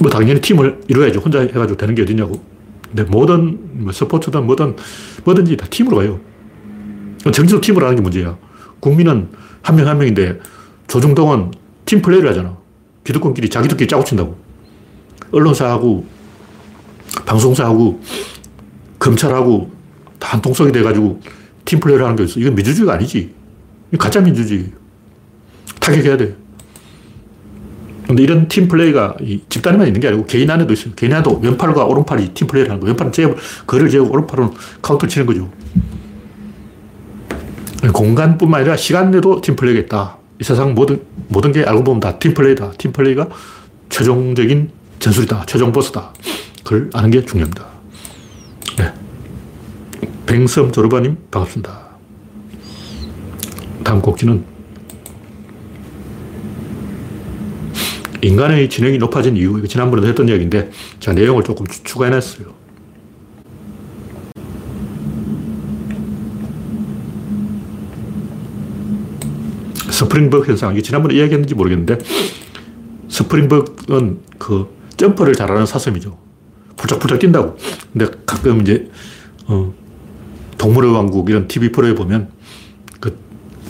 [0.01, 2.43] 뭐 당연히 팀을 이루어야지 혼자 해가지고 되는 게 어디냐고.
[2.87, 4.75] 근데 모든 뭐 스포츠든 뭐든
[5.23, 6.19] 뭐든지 다 팀으로 가요.
[7.23, 8.37] 정치도 팀으로 하는 게 문제야.
[8.79, 9.29] 국민은
[9.61, 10.39] 한명한 명인데
[10.87, 11.51] 조중동은
[11.85, 12.57] 팀 플레이를 하잖아.
[13.05, 14.37] 기득권끼리 자기들끼리 짜고 친다고.
[15.31, 16.05] 언론사하고
[17.25, 18.01] 방송사하고
[18.99, 19.71] 검찰하고
[20.19, 21.21] 다 한 통속이 돼가지고
[21.65, 22.39] 팀 플레이를 하는 게 있어.
[22.39, 23.38] 이건 민주주의가 아니지.
[23.97, 24.71] 가짜 민주주의.
[25.79, 26.35] 타격해야 돼.
[28.07, 29.15] 근데 이런 팀 플레이가
[29.49, 30.93] 집단에만 있는 게 아니고 개인 안에도 있어요.
[30.95, 32.93] 개인 안에도 왼팔과 오른팔이 팀 플레이를 하는 거예요.
[32.93, 33.35] 왼팔은 제압,
[33.67, 35.49] 거리를 재고 오른팔은 카운터 치는 거죠.
[37.93, 40.17] 공간뿐만 아니라 시간 내도 팀 플레이가 있다.
[40.39, 42.71] 이 세상 모든, 모든 게 알고 보면 다 팀 플레이다.
[42.77, 43.27] 팀 플레이가
[43.89, 45.45] 최종적인 전술이다.
[45.45, 46.11] 최종 보스다.
[46.63, 47.65] 그걸 아는 게 중요합니다.
[48.77, 48.93] 네.
[50.25, 51.78] 뱅섬 조르바님, 반갑습니다.
[53.83, 54.43] 다음 꼭지는
[58.21, 62.47] 인간의 지능이 높아진 이유, 이거 지난번에도 했던 이야기인데, 제가 내용을 조금 추가해놨어요.
[69.89, 70.73] 스프링버그 현상.
[70.73, 71.97] 이게 지난번에 이야기했는지 모르겠는데,
[73.07, 76.17] 스프링버그는 그 점프를 잘하는 사슴이죠.
[76.75, 77.57] 풀쩍풀쩍 뛴다고.
[77.93, 78.89] 근데 가끔 이제,
[79.47, 79.73] 어,
[80.57, 82.37] 동물의 왕국 이런 TV 프로에 보면 그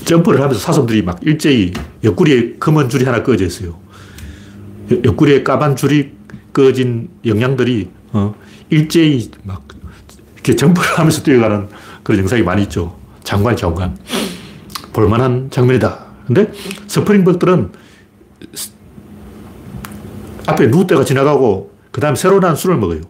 [0.10, 1.72] 점프를 하면서 사슴들이 막 일제히
[2.04, 3.80] 옆구리에 검은 줄이 하나 꺼져 있어요.
[5.06, 6.13] 옆구리에 까만 줄이
[6.52, 8.34] 꺼진 영양들이 어,
[8.72, 9.67] 일제히 막
[10.34, 11.69] 이렇게 점프를 하면서 뛰어가는
[12.02, 12.98] 그런 영상이 많이 있죠.
[13.24, 13.95] 장관, 장관.
[14.93, 16.06] 볼만한 장면이다.
[16.26, 16.52] 근데
[16.88, 17.72] 스프링버들은
[20.48, 23.02] 앞에 누구때가 지나가고 그 다음에 새로 난 술을 먹어요.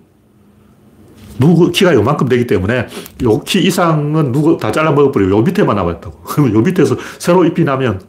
[1.40, 2.88] 누구 키가 요만큼 되기 때문에
[3.24, 5.32] 요 키 이상은 누구 다 잘라 먹어버려요.
[5.38, 6.22] 요 밑에만 남았다고.
[6.28, 8.02] 그러면 요 밑에서 새로 잎이 나면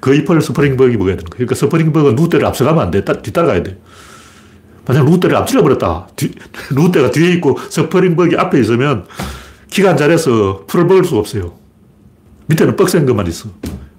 [0.00, 1.46] 그 잎을 스프링버기 먹어야 되는 거예요.
[1.46, 3.04] 그러니까 스프링버그는 때를 앞서가면 안 돼.
[3.04, 3.78] 뒤따라가야 돼.
[4.86, 6.08] 만약 때를 앞질러 버렸다.
[6.92, 9.06] 때가 뒤에 있고 스프링버기 앞에 있으면
[9.70, 11.54] 키가 안 자라서 풀을 먹을 수가 없어요.
[12.46, 13.48] 밑에는 뻑센 것만 있어.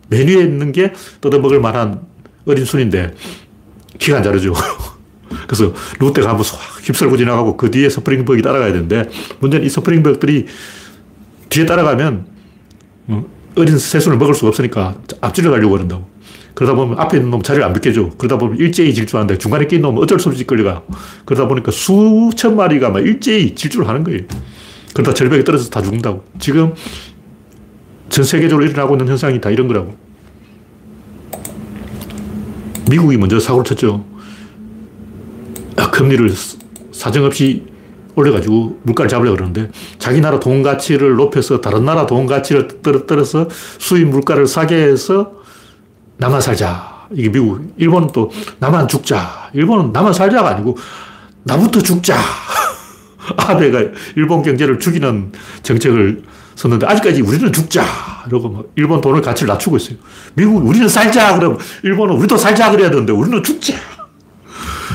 [0.09, 2.01] 맨 위에 있는 게 뜯어먹을 만한
[2.45, 3.13] 어린 순인데
[3.99, 4.53] 키가 안 자르죠.
[5.47, 9.09] 그래서 롯데가 한번 확 휩쓸고 지나가고 그 뒤에 스프링버기 따라가야 되는데
[9.39, 10.45] 문제는 이 스프링버그들이
[11.49, 12.25] 뒤에 따라가면
[13.07, 16.17] 어, 어린 새순을 먹을 수가 없으니까 앞질러 가려고 그런다고.
[16.53, 18.11] 그러다 보면 앞에 있는 놈 자리를 안 비켜줘.
[18.17, 20.81] 그러다 보면 일제히 질주하는데 중간에 낀 놈은 어쩔 수 없이 끌려가.
[21.23, 24.21] 그러다 보니까 수천 마리가 막 일제히 질주를 하는 거예요.
[24.93, 26.23] 그러다 절벽에 떨어져서 다 죽는다고.
[26.39, 26.73] 지금
[28.09, 29.95] 전 세계적으로 일어나고 있는 현상이 다 이런 거라고.
[32.89, 34.03] 미국이 먼저 사고를 쳤죠.
[35.91, 36.31] 금리를
[36.91, 37.63] 사정없이
[38.15, 44.07] 올려가지고 물가를 잡으려고 그러는데 자기 나라 돈 가치를 높여서 다른 나라 돈 가치를 떨어뜨려서 수입
[44.07, 45.33] 물가를 사게 해서
[46.17, 47.07] 나만 살자.
[47.13, 47.73] 이게 미국.
[47.77, 49.51] 일본은 또 나만 죽자.
[49.53, 50.77] 일본은 나만 살자가 아니고
[51.43, 52.17] 나부터 죽자.
[53.37, 53.81] 아베가
[54.15, 56.23] 일본 경제를 죽이는 정책을
[56.55, 57.83] 썼는데 아직까지 우리는 죽자.
[58.27, 59.97] 이러고 막 일본 돈을 가치를 낮추고 있어요.
[60.33, 61.35] 미국 우리는 살자.
[61.37, 63.75] 그러면 일본은 우리도 살자 그래야 되는데 우리는 죽자.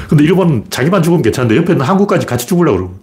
[0.09, 3.02] 근데 일본은 자기만 죽으면 괜찮은데 옆에 있는 한국까지 같이 죽으려고 그러고.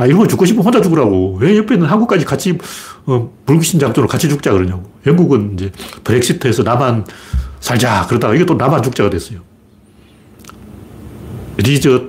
[0.00, 1.36] 아, 일본 죽고 싶으면 혼자 죽으라고.
[1.40, 2.56] 왜 옆에 있는 한국까지 같이,
[3.04, 4.90] 어, 불신장도로 같이 죽자 그러냐고.
[5.06, 5.70] 영국은 이제
[6.04, 7.04] 브렉시트에서 나만
[7.60, 8.06] 살자.
[8.08, 9.40] 그러다가 이게 또 나만 죽자가 됐어요.
[11.58, 12.04] 리저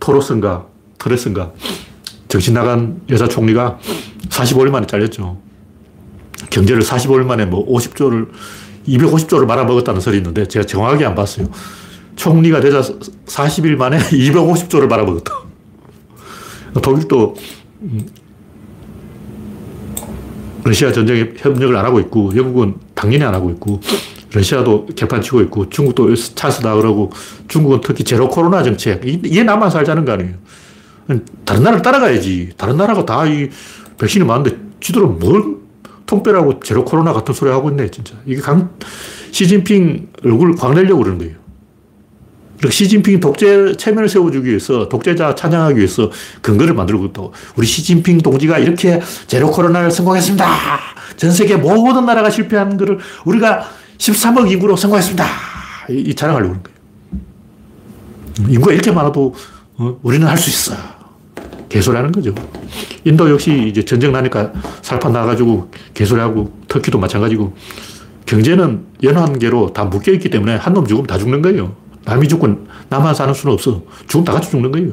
[0.00, 0.64] 토로슨가,
[0.98, 1.52] 트레슨가,
[2.28, 3.78] 정신 나간 여자 총리가
[4.30, 5.38] 45일 만에 잘렸죠.
[6.48, 8.28] 경제를 45일 만에 뭐 50조를,
[8.86, 11.48] 250조를 말아먹었다는 설이 있는데 제가 정확하게 안 봤어요.
[12.18, 15.32] 총리가 되자 40일 만에 250조를 말아먹었다.
[16.82, 17.34] 독일도
[17.82, 18.06] 음,
[20.64, 23.80] 러시아 전쟁에 협력을 안 하고 있고, 영국은 당연히 안 하고 있고,
[24.32, 27.10] 러시아도 개판 치고 있고, 중국도 찬스다 그러고,
[27.46, 30.34] 중국은 특히 제로 코로나 정책, 이게 나만 살자는 거 아니에요.
[31.44, 32.50] 다른 나라를 따라가야지.
[32.58, 33.48] 다른 나라가 다 이
[33.98, 35.56] 백신이 많은데, 지들은 뭘
[36.06, 38.14] 통뼈라고 제로 코로나 같은 소리 하고 있네, 진짜.
[38.26, 38.70] 이게 강,
[39.30, 41.47] 시진핑 얼굴 광내려고 그러는 거예요.
[42.58, 46.10] 그리고 시진핑 독재 체면을 세워주기 위해서 독재자 찬양하기 위해서
[46.42, 47.22] 근거를 만들고 있다
[47.56, 50.46] 우리 시진핑 동지가 이렇게 제로 코로나를 성공했습니다.
[51.16, 53.68] 전 세계 모든 나라가 실패한 것을 우리가
[53.98, 55.24] 13억 인구로 성공했습니다.
[55.90, 58.52] 이, 이 자랑하려고 그런 거예요.
[58.54, 59.34] 인구가 이렇게 많아도
[59.76, 60.76] 어, 우리는 할 수 있어.
[61.68, 62.34] 개소리하는 거죠.
[63.04, 67.54] 인도 역시 이제 전쟁 나니까 살판 나가지고 개소리하고 터키도 마찬가지고
[68.26, 71.74] 경제는 연한계로 다 묶여있기 때문에 한 놈 죽으면 다 죽는 거예요.
[72.08, 73.82] 남이 죽고 나만 사는 수는 없어.
[74.06, 74.92] 죽으면 다 같이 죽는 거예요.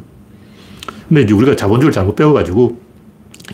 [1.07, 2.81] 근데 이제 우리가 자본주의를 잘못 배워가지고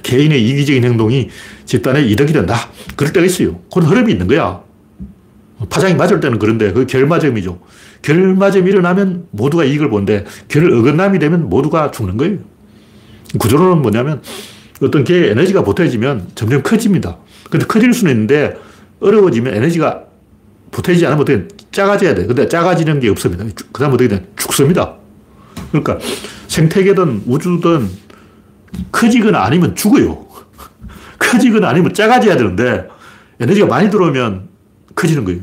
[0.02, 1.30] 개인의 이기적인 행동이
[1.66, 2.56] 집단의 이득이 된다.
[2.96, 3.60] 그럴 때가 있어요.
[3.72, 4.62] 그런 흐름이 있는 거야.
[5.70, 7.60] 파장이 맞을 때는 그런데 그 결마점이죠.
[8.02, 12.40] 결마점이 일어나면 모두가 이익을 보는데 결 어긋남이 되면 모두가 죽는 거예요.
[13.38, 14.24] 구조론은 뭐냐면
[14.82, 17.18] 어떤 개의 에너지가 보태지면 점점 커집니다.
[17.52, 18.58] 근데 커질 수는 있는데
[19.02, 20.06] 어려워지면 에너지가
[20.72, 22.26] 보태지지 않으면 작아져야 돼.
[22.26, 23.46] 근데 작아지는 게 없습니다.
[23.72, 24.28] 그 다음 어떻게 돼?
[24.36, 24.96] 죽습니다.
[25.72, 25.98] 그러니까
[26.48, 27.90] 생태계든 우주든
[28.92, 30.26] 커지거나 아니면 죽어요.
[31.18, 32.88] 커지거나 아니면 작아져야 되는데
[33.40, 34.50] 에너지가 많이 들어오면
[34.96, 35.42] 커지는 거예요.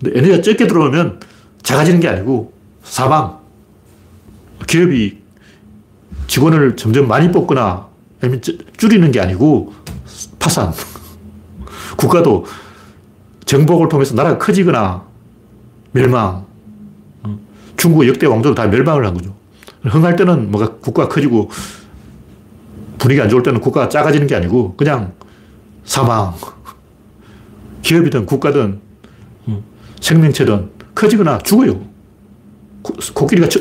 [0.00, 1.20] 근데 에너지가 적게 들어오면
[1.62, 2.52] 작아지는 게 아니고
[2.84, 3.38] 사망.
[4.66, 5.18] 기업이
[6.28, 7.88] 직원을 점점 많이 뽑거나
[8.20, 8.40] 아니면
[8.76, 9.74] 줄이는 게 아니고
[10.38, 10.72] 파산.
[11.96, 12.46] 국가도
[13.44, 15.13] 정복을 통해서 나라가 커지거나
[15.94, 16.44] 멸망.
[17.22, 17.38] 어,
[17.76, 19.34] 중국의 역대 왕조도 다 멸망을 한 거죠.
[19.82, 21.50] 흥할 때는 뭐가 국가가 커지고
[22.98, 25.12] 분위기 안 좋을 때는 국가가 작아지는 게 아니고 그냥
[25.84, 26.34] 사망.
[27.82, 28.80] 기업이든 국가든
[29.46, 29.62] 어,
[30.00, 31.80] 생명체든 커지거나 죽어요.
[33.14, 33.60] 코끼리가 처,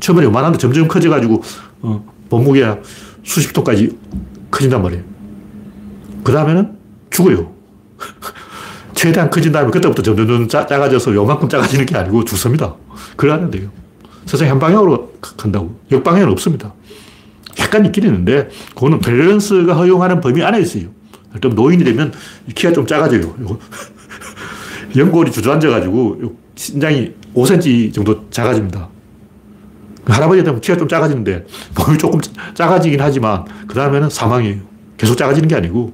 [0.00, 1.42] 처음에 요만한데 점점 커져가지고
[1.82, 2.78] 어, 몸무게가
[3.24, 3.98] 수십 톤까지
[4.50, 5.02] 커진단 말이에요.
[6.24, 6.78] 그 다음에는
[7.10, 7.52] 죽어요.
[8.98, 12.74] 최대한 커진 다음에 그때부터 점점 작아져서 요만큼 작아지는 게 아니고 죽습니다.
[13.14, 13.70] 그러면 돼요.
[14.26, 15.78] 세상이 한 방향으로 간다고.
[15.92, 16.74] 역방향은 없습니다.
[17.60, 20.88] 약간 있긴 있는데, 그거는 밸런스가 허용하는 범위 안에 있어요.
[21.40, 22.12] 좀 노인이 되면
[22.52, 23.36] 키가 좀 작아져요.
[24.96, 28.88] 연골이 주저앉아가지고 신장이 5cm 정도 작아집니다.
[30.06, 32.20] 할아버지 되면 키가 좀 작아지는데 몸이 조금
[32.54, 34.60] 작아지긴 하지만 그 다음에는 사망이에요.
[34.96, 35.92] 계속 작아지는 게 아니고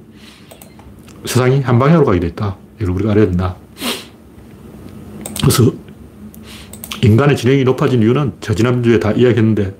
[1.25, 2.64] 세상이 한 방향으로 가게 돼 있다.
[2.79, 3.55] 이걸 우리가 알아야 된다.
[5.41, 5.71] 그래서
[7.03, 9.75] 인간의 지능이 높아진 이유는 저 지난주에 다 이야기했는데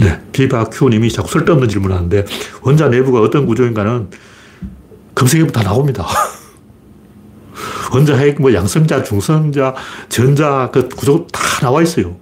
[0.00, 2.24] 네, 비바큐님이 자꾸 쓸데없는 질문을 하는데
[2.62, 4.08] 원자 내부가 어떤 구조인가는
[5.14, 6.06] 검색해보면 다 나옵니다.
[7.92, 9.74] 원자 핵, 뭐 양성자, 중성자,
[10.08, 12.16] 전자 그 구조 다 나와 있어요.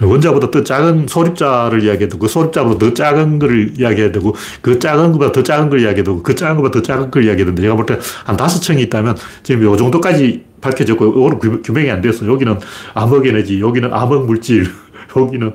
[0.00, 5.12] 원자보다 더 작은 소립자를 이야기해야 되고, 그 소립자보다 더 작은 걸 이야기해야 되고, 그 작은
[5.12, 7.74] 것보다 더 작은 걸 이야기해야 되고, 그 작은 것보다 더 작은 걸 이야기해야 되는데, 제가
[7.76, 12.26] 볼 때 한 다섯 층이 있다면, 지금 요 정도까지 밝혀졌고, 이거는 규명이 안 됐어.
[12.26, 12.58] 여기는
[12.94, 14.66] 암흑 에너지, 여기는 암흑 물질,
[15.16, 15.52] 여기는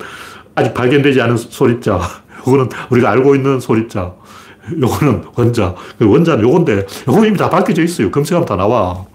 [0.55, 1.99] 아직 발견되지 않은 소립자,
[2.47, 4.13] 요거는 우리가 알고 있는 소립자,
[4.79, 5.75] 요거는 원자.
[5.97, 8.09] 그 원자는 요건데, 요거 이미 다 밝혀져 있어요.
[8.11, 9.05] 검색하면 다 나와.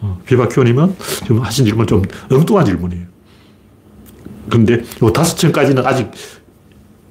[0.00, 3.11] 어, 비바키오님은 지금 하신 질문 좀 엉뚱한 질문이에요.
[4.48, 6.10] 그런데 요 다섯 층까지는 아직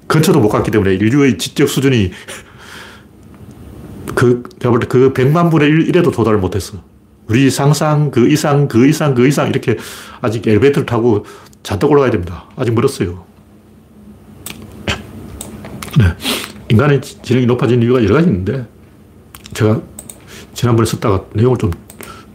[0.06, 2.10] 근처도 못 갔기 때문에 인류의 지적 수준이
[4.14, 6.78] 그, 내가 볼때 그 100만 분의 1, 에도 도달을 못했어.
[7.28, 9.78] 우리 상상 그 이상, 그 이상, 그 이상 이렇게
[10.20, 11.24] 아직 엘리베이터를 타고
[11.62, 12.44] 잔뜩 올라가야 됩니다.
[12.56, 13.24] 아직 멀었어요.
[15.98, 16.04] 네.
[16.68, 18.66] 인간의 지능이 높아진 이유가 여러 가지 있는데
[19.54, 19.80] 제가
[20.54, 21.70] 지난번에 썼다가 내용을 좀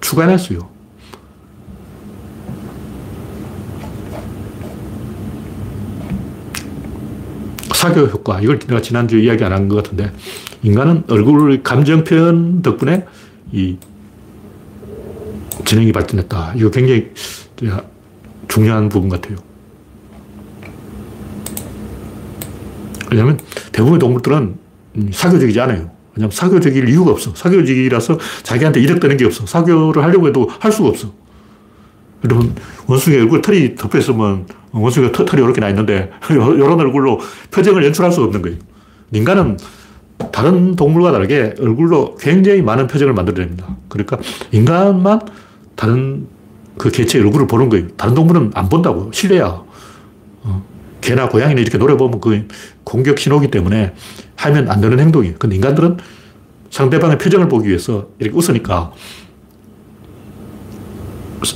[0.01, 0.76] 추가해놨어요.
[7.77, 8.41] 사교 효과.
[8.41, 10.11] 이걸 내가 지난주에 이야기 안 한 것 같은데,
[10.63, 13.05] 인간은 얼굴 감정 표현 덕분에
[13.51, 13.77] 이
[15.63, 16.53] 지능이 발전했다.
[16.55, 17.11] 이거 굉장히
[18.47, 19.35] 중요한 부분 같아요.
[23.11, 23.39] 왜냐하면
[23.71, 24.55] 대부분의 동물들은
[25.11, 25.91] 사교적이지 않아요.
[26.15, 27.33] 왜냐하면 사교적일 이유가 없어.
[27.35, 29.45] 사교적이라서 자기한테 이득 되는 게 없어.
[29.45, 31.13] 사교를 하려고 해도 할 수가 없어.
[32.25, 32.55] 여러분,
[32.87, 34.47] 원숭이 얼굴 털이 덮여 있으면
[34.81, 37.19] 원숭이가 터, 털이 이렇게 나 있는데 이런 얼굴로
[37.51, 38.57] 표정을 연출할 수가 없는 거예요.
[39.11, 39.57] 인간은
[40.31, 43.75] 다른 동물과 다르게 얼굴로 굉장히 많은 표정을 만들어냅니다.
[43.87, 44.17] 그러니까
[44.51, 45.21] 인간만
[45.75, 46.27] 다른
[46.77, 47.87] 그 개체의 얼굴을 보는 거예요.
[47.97, 49.11] 다른 동물은 안 본다고.
[49.11, 49.63] 실내야.
[50.43, 50.65] 어.
[51.01, 52.47] 개나 고양이는 이렇게 노려보면 그
[52.83, 53.93] 공격 신호기 때문에
[54.35, 55.35] 하면 안 되는 행동이에요.
[55.37, 55.97] 근데 인간들은
[56.69, 58.91] 상대방의 표정을 보기 위해서 이렇게 웃으니까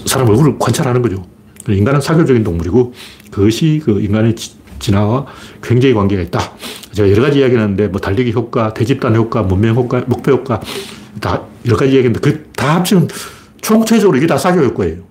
[0.06, 1.26] 사람 얼굴을 관찰하는 거죠.
[1.68, 2.94] 인간은 사교적인 동물이고
[3.32, 4.36] 그것이 그 인간의
[4.80, 5.26] 진화와
[5.62, 6.40] 굉장히 관계가 있다.
[6.94, 10.60] 제가 여러 가지 이야기를 하는데 뭐 달리기 효과, 대집단 효과, 문명 효과, 목표 효과
[11.20, 13.08] 다 여러 가지 이야기인데 그 다 합치면
[13.60, 15.02] 총체적으로 이게 다 사교 효과예요.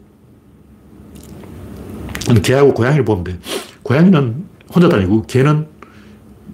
[2.44, 3.38] 개하고 고양이를 보면 돼.
[3.82, 5.66] 고양이는 혼자 다니고 개는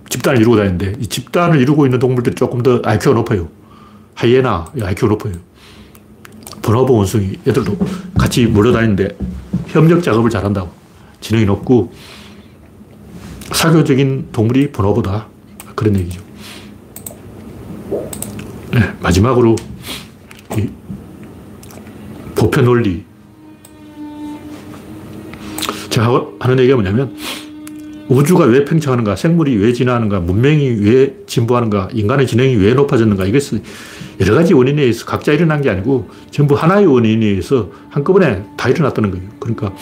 [0.08, 3.50] 집단을 이루고 다니는데 이 집단을 이루고 있는 동물들이 조금 더 IQ가 높아요.
[4.14, 5.34] 하이에나 IQ가 높아요.
[6.62, 7.76] 번호보 원숭이 애들도
[8.18, 9.18] 같이 몰려다니는데
[9.66, 10.70] 협력 작업을 잘한다고.
[11.20, 11.92] 지능이 높고
[13.52, 15.28] 사교적인 동물이 번호보다
[15.74, 16.22] 그런 얘기죠.
[18.72, 19.56] 네, 마지막으로
[22.34, 23.04] 보편 원리.
[25.90, 27.16] 제가 하는 얘기가 뭐냐면
[28.08, 33.62] 우주가 왜 팽창하는가, 생물이 왜 진화하는가, 문명이 왜 진보하는가, 인간의 지능이 왜 높아졌는가, 이것은
[34.20, 39.10] 여러 가지 원인에 의해서 각자 일어난 게 아니고 전부 하나의 원인에 의해서 한꺼번에 다 일어났다는
[39.10, 39.28] 거예요.
[39.38, 39.72] 그러니까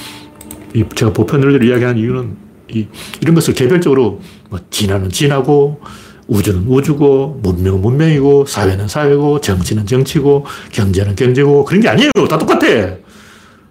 [0.94, 2.36] 제가 보편을 이야기하는 이유는
[2.72, 2.86] 이,
[3.20, 4.20] 이런 것을 개별적으로
[4.50, 5.80] 뭐 진화는 진화고
[6.26, 12.10] 우주는 우주고 문명은 문명이고 사회는 사회고 정치는 정치고 경제는 경제고 그런 게 아니에요.
[12.28, 12.96] 다 똑같아.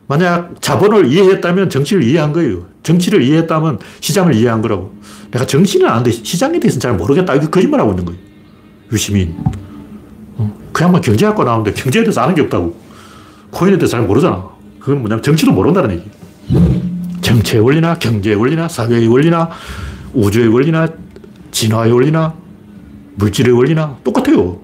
[0.08, 2.68] 만약 자본을 이해했다면 정치를 이해한 거예요.
[2.84, 4.94] 정치를 이해했다면 시장을 이해한 거라고.
[5.32, 7.34] 내가 정치는 아는데 시장에 대해서는 잘 모르겠다.
[7.36, 8.20] 이거 거짓말하고 있는 거예요.
[8.92, 9.36] 유시민.
[10.84, 12.76] 어, 그 양반 경제학과 나오는데 경제에 대해서 아는 게 없다고.
[13.52, 14.50] 코인에 대해서 잘 모르잖아.
[14.80, 16.10] 그건 뭐냐면 정치도 모른다는 얘기.
[17.22, 19.50] 정치의 원리나 경제의 원리나 사회의 원리나
[20.14, 20.88] 우주의 원리나
[21.52, 22.34] 진화의 원리나
[23.16, 24.60] 물질의 원리나 똑같아요.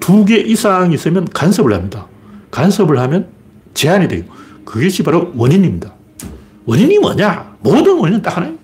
[0.00, 2.06] 두 개 이상 있으면 간섭을 합니다.
[2.50, 3.28] 간섭을 하면
[3.72, 4.24] 제한이 돼요.
[4.64, 5.92] 그것이 바로 원인입니다.
[6.66, 7.54] 원인이 뭐냐?
[7.60, 8.56] 모든 원인은 딱 하나예요.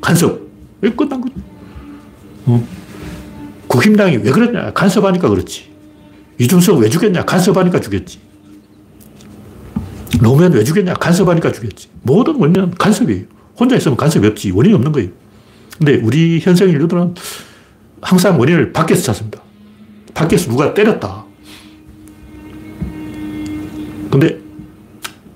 [0.00, 0.40] 간섭.
[0.80, 1.34] 왜 끝난 거죠?
[2.46, 2.66] 어?
[3.68, 4.72] 국힘당이 왜 그랬냐?
[4.72, 5.75] 간섭하니까 그렇지.
[6.38, 7.24] 이준석 왜 죽였냐?
[7.24, 8.18] 간섭하니까 죽였지.
[10.20, 10.94] 노무현 왜 죽였냐?
[10.94, 11.88] 간섭하니까 죽였지.
[12.02, 13.24] 모든 원인은 간섭이에요.
[13.58, 14.50] 혼자 있으면 간섭이 없지.
[14.50, 15.10] 원인이 없는 거예요.
[15.78, 17.14] 근데 우리 현생 인류들은
[18.00, 19.40] 항상 원인을 밖에서 찾습니다.
[20.14, 21.24] 밖에서 누가 때렸다.
[24.10, 24.38] 근데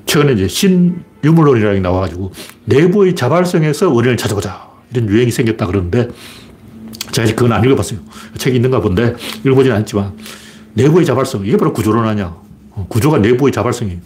[0.06, 2.32] 최근에 이제 신유물론이라는 게 나와가지고
[2.64, 4.68] 내부의 자발성에서 원인을 찾아보자.
[4.92, 6.08] 이런 유행이 생겼다 그러는데
[7.12, 8.00] 제가 아직 그건 안 읽어봤어요.
[8.38, 10.16] 책이 있는가 본데 읽어보진 않지만
[10.74, 11.46] 내부의 자발성.
[11.46, 12.34] 이게 바로 구조론 아니야.
[12.72, 14.00] 어, 구조가 내부의 자발성이에요.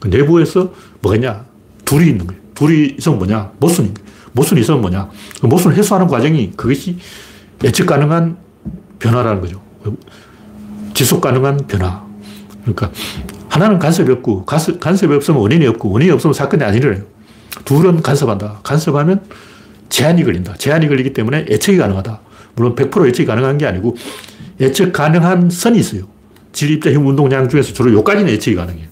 [0.00, 1.44] 그 내부에서 뭐가 있냐?
[1.84, 2.40] 둘이 있는 거예요.
[2.54, 3.52] 둘이 있으면 뭐냐?
[3.58, 3.94] 모순인.
[4.32, 5.08] 모순이 있으면 뭐냐?
[5.40, 6.98] 그 모순을 해소하는 과정이 그것이
[7.64, 8.36] 예측 가능한
[8.98, 9.62] 변화라는 거죠.
[10.92, 12.04] 지속 가능한 변화.
[12.62, 12.90] 그러니까
[13.48, 17.04] 하나는 간섭이 없고 간섭 이 없으면 원인이 없고 원인이 없으면 사건이 안 일어나요.
[17.64, 18.60] 둘은 간섭한다.
[18.62, 19.24] 간섭하면
[19.88, 20.54] 제한이 걸린다.
[20.56, 22.20] 제한이 걸리기 때문에 예측이 가능하다.
[22.56, 23.96] 물론 100% 예측이 가능한 게 아니고
[24.60, 26.08] 예측 가능한 선이 있어요.
[26.52, 28.88] 질입자 힘 운동량 중에서 주로 요까지는 예측이 가능해요.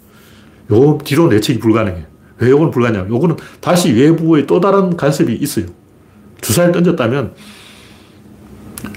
[0.73, 2.05] 요 뒤로는 예측이 불가능해요.
[2.39, 3.15] 왜 요거는 불가능해요?
[3.15, 5.67] 요거는 다시 외부의 또 다른 간섭이 있어요.
[6.41, 7.33] 주사를 던졌다면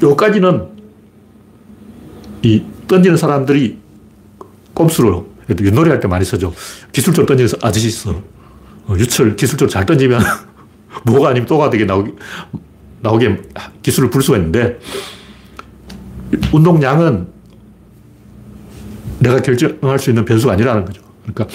[0.03, 0.67] 요까지는
[2.43, 3.77] 이 던지는 사람들이
[4.73, 6.53] 꼼수로 윷놀이 할 때 많이 쓰죠.
[6.91, 8.21] 기술적으로 던지는 아저씨 있어.
[8.87, 10.21] 어, 유철 기술적으로 잘 던지면
[11.05, 12.11] 뭐가 아니면 또가 되게 나오게,
[13.01, 13.41] 나오게
[13.81, 14.79] 기술을 불 수가 있는데
[16.53, 17.27] 운동량은
[19.19, 21.01] 내가 결정할 수 있는 변수가 아니라는 거죠.
[21.23, 21.47] 그러니까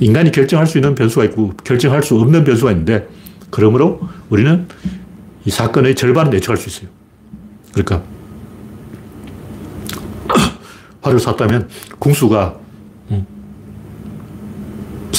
[0.00, 3.08] 인간이 결정할 수 있는 변수가 있고 결정할 수 없는 변수가 있는데
[3.50, 4.66] 그러므로 우리는
[5.44, 6.90] 이 사건의 절반은 예측할 수 있어요.
[7.72, 8.02] 그러니까
[11.02, 12.59] 화를 샀다면 궁수가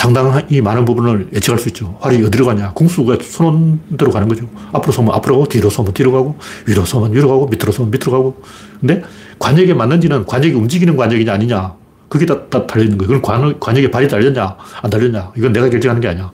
[0.01, 1.95] 상당히 많은 부분을 예측할 수 있죠.
[2.01, 2.73] 활이 어디로 가냐.
[2.73, 4.49] 궁수가 손원대로 가는 거죠.
[4.73, 8.11] 앞으로 쏘면 앞으로 가고, 뒤로 쏘면 뒤로 가고, 위로 쏘면 위로 가고, 밑으로 쏘면 밑으로
[8.11, 8.41] 가고.
[8.79, 9.03] 근데
[9.37, 11.75] 관역에 맞는지는 관역이 움직이는 관역이냐 아니냐.
[12.09, 13.07] 그게 다, 다 달려있는 거예요.
[13.09, 15.33] 그럼 관, 관역에 발이 달렸냐, 안 달렸냐.
[15.37, 16.31] 이건 내가 결정하는 게 아니야.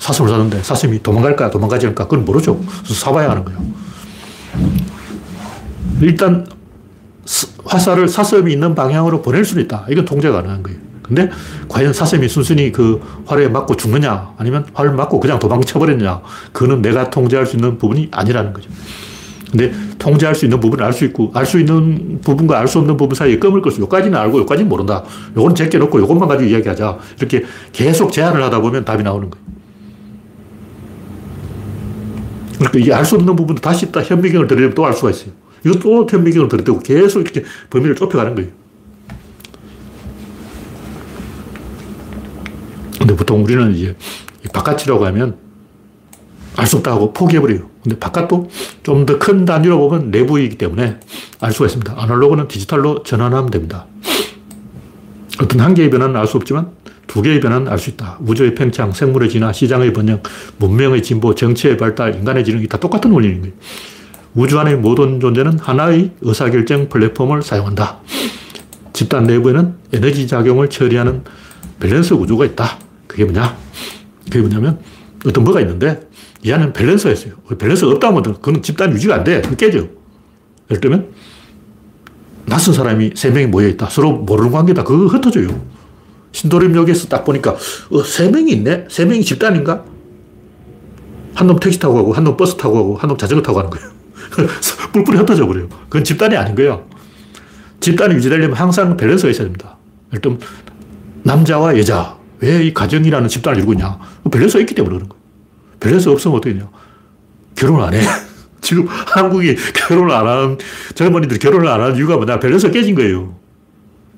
[0.00, 2.08] 사슴을 사는데 사슴이 도망갈까, 도망가지 않을까.
[2.08, 2.60] 그건 모르죠.
[2.84, 3.60] 사봐야 하는 거예요.
[6.00, 6.44] 일단
[7.64, 9.86] 화살을 사슴이 있는 방향으로 보낼 수는 있다.
[9.88, 10.87] 이건 통제 가능한 거예요.
[11.08, 11.30] 근데
[11.68, 16.20] 과연 사슴이 순순히 그 활에 맞고 죽느냐 아니면 활을 맞고 그냥 도망쳐버렸냐
[16.52, 18.68] 그거는 내가 통제할 수 있는 부분이 아니라는 거죠.
[19.50, 22.98] 근데 통제할 수 있는 부분을 알 수 있고 알 수 있는 부분과 알 수 없는
[22.98, 25.02] 부분 사이에 껌을 끌 수 요까지는 알고 요까지는 모른다.
[25.36, 26.98] 요건 제껴 놓고 요것만 가지고 이야기하자.
[27.18, 29.46] 이렇게 계속 제한을 하다 보면 답이 나오는 거예요.
[32.58, 35.30] 그러니까 이게 알 수 없는 부분도 다시 또 현미경을 들이면 또 알 수가 있어요.
[35.64, 38.50] 이것도 현미경을 들이대고 계속 이렇게 범위를 좁혀가는 거예요.
[43.08, 43.96] 근데 보통 우리는 이제
[44.52, 45.36] 바깥이라고 하면
[46.56, 47.60] 알 수 없다 하고 포기해버려요.
[47.82, 48.50] 근데 바깥도
[48.82, 50.98] 좀 더 큰 단위로 보면 내부이기 때문에
[51.40, 51.94] 알 수가 있습니다.
[51.96, 53.86] 아날로그는 디지털로 전환하면 됩니다.
[55.40, 56.72] 어떤 한 개의 변화는 알 수 없지만
[57.06, 58.18] 두 개의 변화는 알 수 있다.
[58.20, 60.20] 우주의 팽창, 생물의 진화, 시장의 번영,
[60.58, 63.54] 문명의 진보, 정치의 발달, 인간의 지능이 다 똑같은 원리인 거예요.
[64.34, 68.00] 우주 안의 모든 존재는 하나의 의사결정 플랫폼을 사용한다.
[68.92, 71.22] 집단 내부에는 에너지 작용을 처리하는
[71.80, 72.78] 밸런스 구조가 있다.
[73.08, 73.56] 그게 뭐냐?
[74.26, 74.78] 그게 뭐냐면
[75.26, 76.08] 어떤 뭐가 있는데
[76.44, 77.34] 이 안에는 밸런스가 있어요.
[77.58, 79.42] 밸런스가 없다면 그건 집단 유지가 안 돼.
[79.56, 79.88] 깨져.
[80.70, 81.08] 예를 들면
[82.46, 83.88] 낯선 사람이 세 명이 모여있다.
[83.90, 84.84] 서로 모르는 관계다.
[84.84, 85.48] 그거 흩어져요.
[86.32, 87.56] 신도림역에서 딱 보니까
[87.90, 88.86] 어, 세 명이 있네?
[88.88, 89.84] 세 명이 집단인가?
[91.34, 93.70] 한 놈 택시 타고 가고, 한 놈 버스 타고 가고, 한 놈 자전거 타고 가는
[93.70, 93.88] 거예요.
[94.92, 95.68] 뿔뿔이 흩어져 버려요.
[95.88, 96.86] 그건 집단이 아닌 거예요.
[97.80, 99.76] 집단이 유지되려면 항상 밸런스가 있어야 됩니다.
[100.12, 100.38] 일단
[101.22, 103.98] 남자와 여자, 왜 이 가정이라는 집단을 이루고 있냐?
[104.30, 105.22] 밸런스가 있기 때문에 그런 거예요.
[105.80, 106.68] 밸런스 없으면 어떻게 되냐?
[107.54, 108.00] 결혼 안 해.
[108.60, 110.58] 지금 한국이 결혼을 안 하는,
[110.94, 112.38] 젊은이들이 결혼을 안 하는 이유가 뭐냐?
[112.38, 113.36] 밸런스가 깨진 거예요.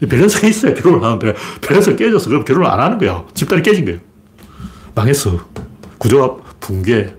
[0.09, 3.25] 밸런스가 있어야 결혼을 하는데, 밸런스가 깨져서 그럼 결혼을 안 하는 거야.
[3.35, 4.01] 집단이 깨진 거예요.
[4.95, 5.39] 망했어.
[5.99, 7.15] 구조가 붕괴.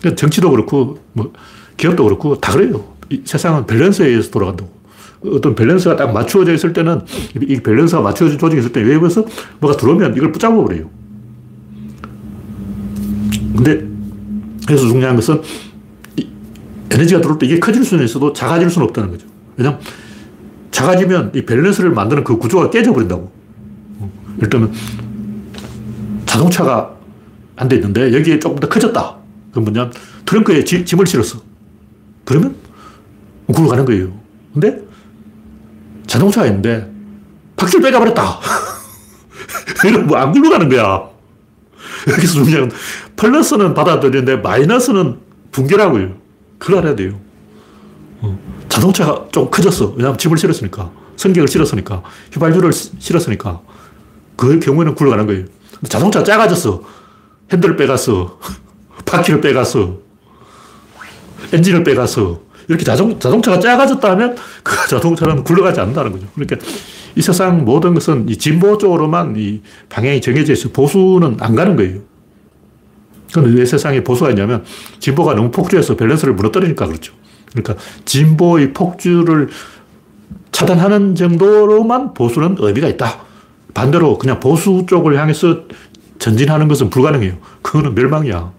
[0.00, 1.32] 그러니까 정치도 그렇고, 뭐,
[1.76, 2.94] 기업도 그렇고, 다 그래요.
[3.24, 4.72] 세상은 밸런스에 의해서 돌아간다고.
[5.32, 7.00] 어떤 밸런스가 딱 맞추어져 있을 때는
[7.40, 9.24] 이 밸런스가 맞추어진 조직이 있을 때 외부에서
[9.60, 10.90] 뭐가 들어오면 이걸 붙잡아 버려요.
[13.56, 13.86] 근데
[14.66, 15.40] 그래서 중요한 것은
[16.90, 19.26] 에너지가 들어올 때 이게 커질 수는 있어도 작아질 수는 없다는 거죠.
[19.56, 19.80] 왜냐면
[20.70, 23.32] 작아지면 이 밸런스를 만드는 그 구조가 깨져버린다고.
[24.38, 24.72] 예를 들면
[26.26, 26.96] 자동차가
[27.56, 29.16] 한대 있는데 여기에 조금 더 커졌다.
[29.52, 29.90] 그럼 뭐냐
[30.26, 31.40] 트렁크에 지, 짐을 실었어.
[32.24, 32.56] 그러면
[33.46, 34.12] 굴러가는 거예요.
[34.52, 34.84] 근데
[36.14, 36.88] 자동차가 있는데
[37.56, 38.38] 바퀴를 빼가버렸다.
[39.84, 41.08] 이러면 뭐안 굴러 가는 거야.
[42.08, 42.70] 여기서 중요한
[43.16, 45.18] 플러스는 받아들이는데 마이너스는
[45.50, 46.14] 붕괴라고요.
[46.58, 47.18] 그걸 알아야 돼요.
[48.20, 48.38] 어.
[48.68, 49.88] 자동차가 좀 커졌어.
[49.96, 50.92] 왜냐하면 집을 실었으니까.
[51.16, 52.02] 성격을 실었으니까.
[52.32, 53.60] 휘발유를 실었으니까.
[54.36, 55.46] 그 경우에는 굴러가는 거예요.
[55.88, 56.82] 자동차가 작아졌어.
[57.52, 58.38] 핸들을 빼갔어.
[59.04, 59.98] 바퀴를 빼갔어.
[61.52, 62.40] 엔진을 빼갔어.
[62.68, 66.26] 이렇게 자동, 자동차가 작아졌다 하면 그 자동차는 굴러가지 않는다는 거죠.
[66.34, 66.56] 그러니까
[67.16, 72.00] 이 세상 모든 것은 이 진보 쪽으로만 이 방향이 정해져 있어 보수는 안 가는 거예요.
[73.32, 74.64] 그건 왜 세상에 보수가 있냐면
[75.00, 77.14] 진보가 너무 폭주해서 밸런스를 무너뜨리니까 그렇죠.
[77.50, 79.48] 그러니까 진보의 폭주를
[80.52, 83.24] 차단하는 정도로만 보수는 의미가 있다.
[83.74, 85.62] 반대로 그냥 보수 쪽을 향해서
[86.18, 87.34] 전진하는 것은 불가능해요.
[87.62, 88.52] 그거는 멸망이야.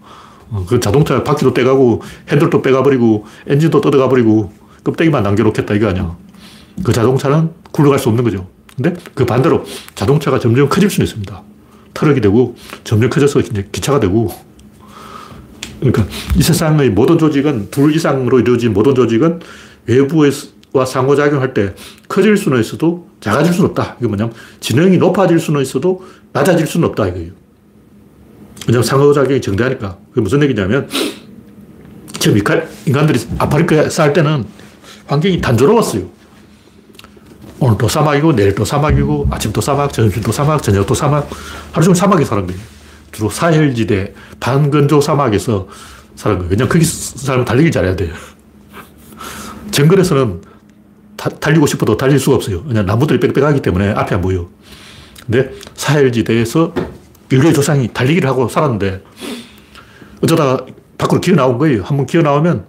[0.50, 4.52] 어, 그 자동차 바퀴도 떼가고 핸들도 빼가버리고 엔진도 뜯어가버리고
[4.84, 6.16] 껍데기만 남겨놓겠다 이거 아니야.
[6.84, 8.46] 그 자동차는 굴러갈 수 없는 거죠.
[8.76, 11.42] 근데 그 반대로 자동차가 점점 커질 수는 있습니다.
[11.94, 12.54] 트럭이 되고
[12.84, 14.28] 점점 커져서 이제 기차가 되고
[15.80, 16.06] 그러니까
[16.36, 19.40] 이 세상의 모든 조직은 둘 이상으로 이루어진 모든 조직은
[19.86, 21.74] 외부와 상호작용할 때
[22.08, 23.96] 커질 수는 있어도 작아질 수는 없다.
[23.98, 27.32] 이게 뭐냐면 지능이 높아질 수는 있어도 낮아질 수는 없다 이거예요.
[28.66, 29.96] 왜냐면 상호작용이 정대하니까.
[30.10, 30.88] 그게 무슨 얘기냐면
[32.18, 32.36] 지금
[32.86, 34.44] 인간들이 아프리카에 살 때는
[35.06, 36.16] 환경이 단조로웠어요.
[37.58, 41.30] 오늘도 사막이고 내일도 사막이고 아침도 사막, 점심도 사막, 저녁도 사막
[41.72, 42.60] 하루 종일 사막에 거예요.
[43.12, 45.68] 주로 사헬지대 반건조 사막에서
[46.16, 46.50] 사는 거예요.
[46.50, 48.12] 왜냐면 거기 사람은 달리기 잘해야 돼요.
[49.70, 50.42] 정글에서는
[51.16, 52.62] 다, 달리고 싶어도 달릴 수가 없어요.
[52.64, 54.48] 그냥 나무들이 빽빽하기 때문에 앞에 안 보여.
[55.24, 56.74] 근데 사헬지대에서
[57.30, 59.02] 인류의 조상이 달리기를 하고 살았는데
[60.22, 60.64] 어쩌다가
[60.98, 61.82] 밖으로 기어 나온 거예요.
[61.82, 62.66] 한번 기어 나오면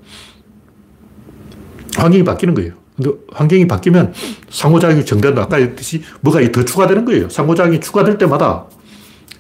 [1.96, 2.74] 환경이 바뀌는 거예요.
[2.96, 4.14] 근데 환경이 바뀌면
[4.50, 5.44] 상호작용이 정된다.
[5.44, 7.30] 아까 했듯이 뭐가 더 추가되는 거예요.
[7.30, 8.66] 상호작용이 추가될 때마다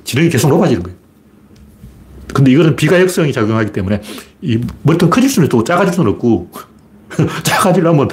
[0.03, 0.97] 지능이 계속 높아지는 거예요.
[2.33, 4.01] 근데 이거는 비가역성이 작용하기 때문에
[4.41, 6.51] 이 머리통 커질 수는 있고 작아질 수는 없고
[7.43, 8.09] 작아지려면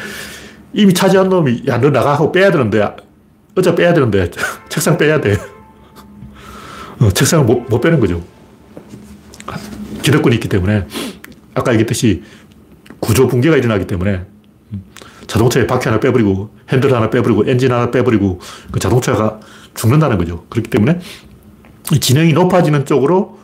[0.73, 2.97] 이미 차지한 놈이 야 너 나가 하고 빼야 되는데
[3.57, 4.31] 어차 빼야 되는데
[4.69, 5.37] 책상 빼야 돼.
[7.01, 8.23] 어, 책상을 못, 못 빼는 거죠.
[10.03, 10.87] 기득권이 있기 때문에
[11.55, 12.23] 아까 얘기했듯이
[13.01, 14.25] 구조 붕괴가 일어나기 때문에
[15.27, 18.41] 자동차에 바퀴 하나 빼버리고 핸들 하나 빼버리고 엔진 하나 빼버리고
[18.71, 19.41] 그 자동차가
[19.75, 20.45] 죽는다는 거죠.
[20.51, 21.01] 그렇기 때문에
[22.01, 23.39] 지능이 높아지는 쪽으로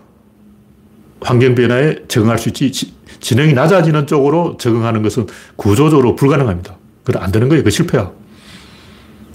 [1.20, 5.26] 환경 변화에 적응할 수 있지 지능이 낮아지는 쪽으로 적응하는 것은
[5.56, 6.76] 구조적으로 불가능합니다.
[7.04, 7.62] 그건 안 되는 거예요.
[7.62, 8.10] 그 실패야.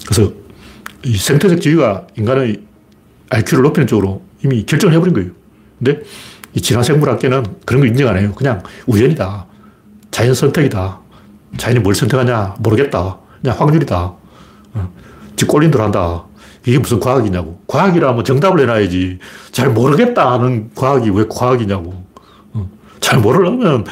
[0.07, 0.32] 그래서
[1.03, 2.61] 이 생태적 지위가 인간의
[3.30, 5.30] IQ를 높이는 쪽으로 이미 결정을 해버린 거예요.
[5.80, 6.01] 근데
[6.53, 8.32] 이 진화생물학계는 그런 거 인정 안 해요.
[8.36, 9.45] 그냥 우연이다.
[10.11, 10.99] 자연 선택이다.
[11.57, 13.17] 자연이 뭘 선택하냐 모르겠다.
[13.41, 14.13] 그냥 확률이다.
[14.73, 14.93] 어.
[15.36, 16.23] 집 꼴린 대로 한다.
[16.65, 17.59] 이게 무슨 과학이냐고.
[17.67, 19.19] 과학이라면 정답을 내놔야지.
[19.51, 22.03] 잘 모르겠다 하는 과학이 왜 과학이냐고.
[22.53, 22.69] 어.
[22.99, 23.86] 잘 모르려면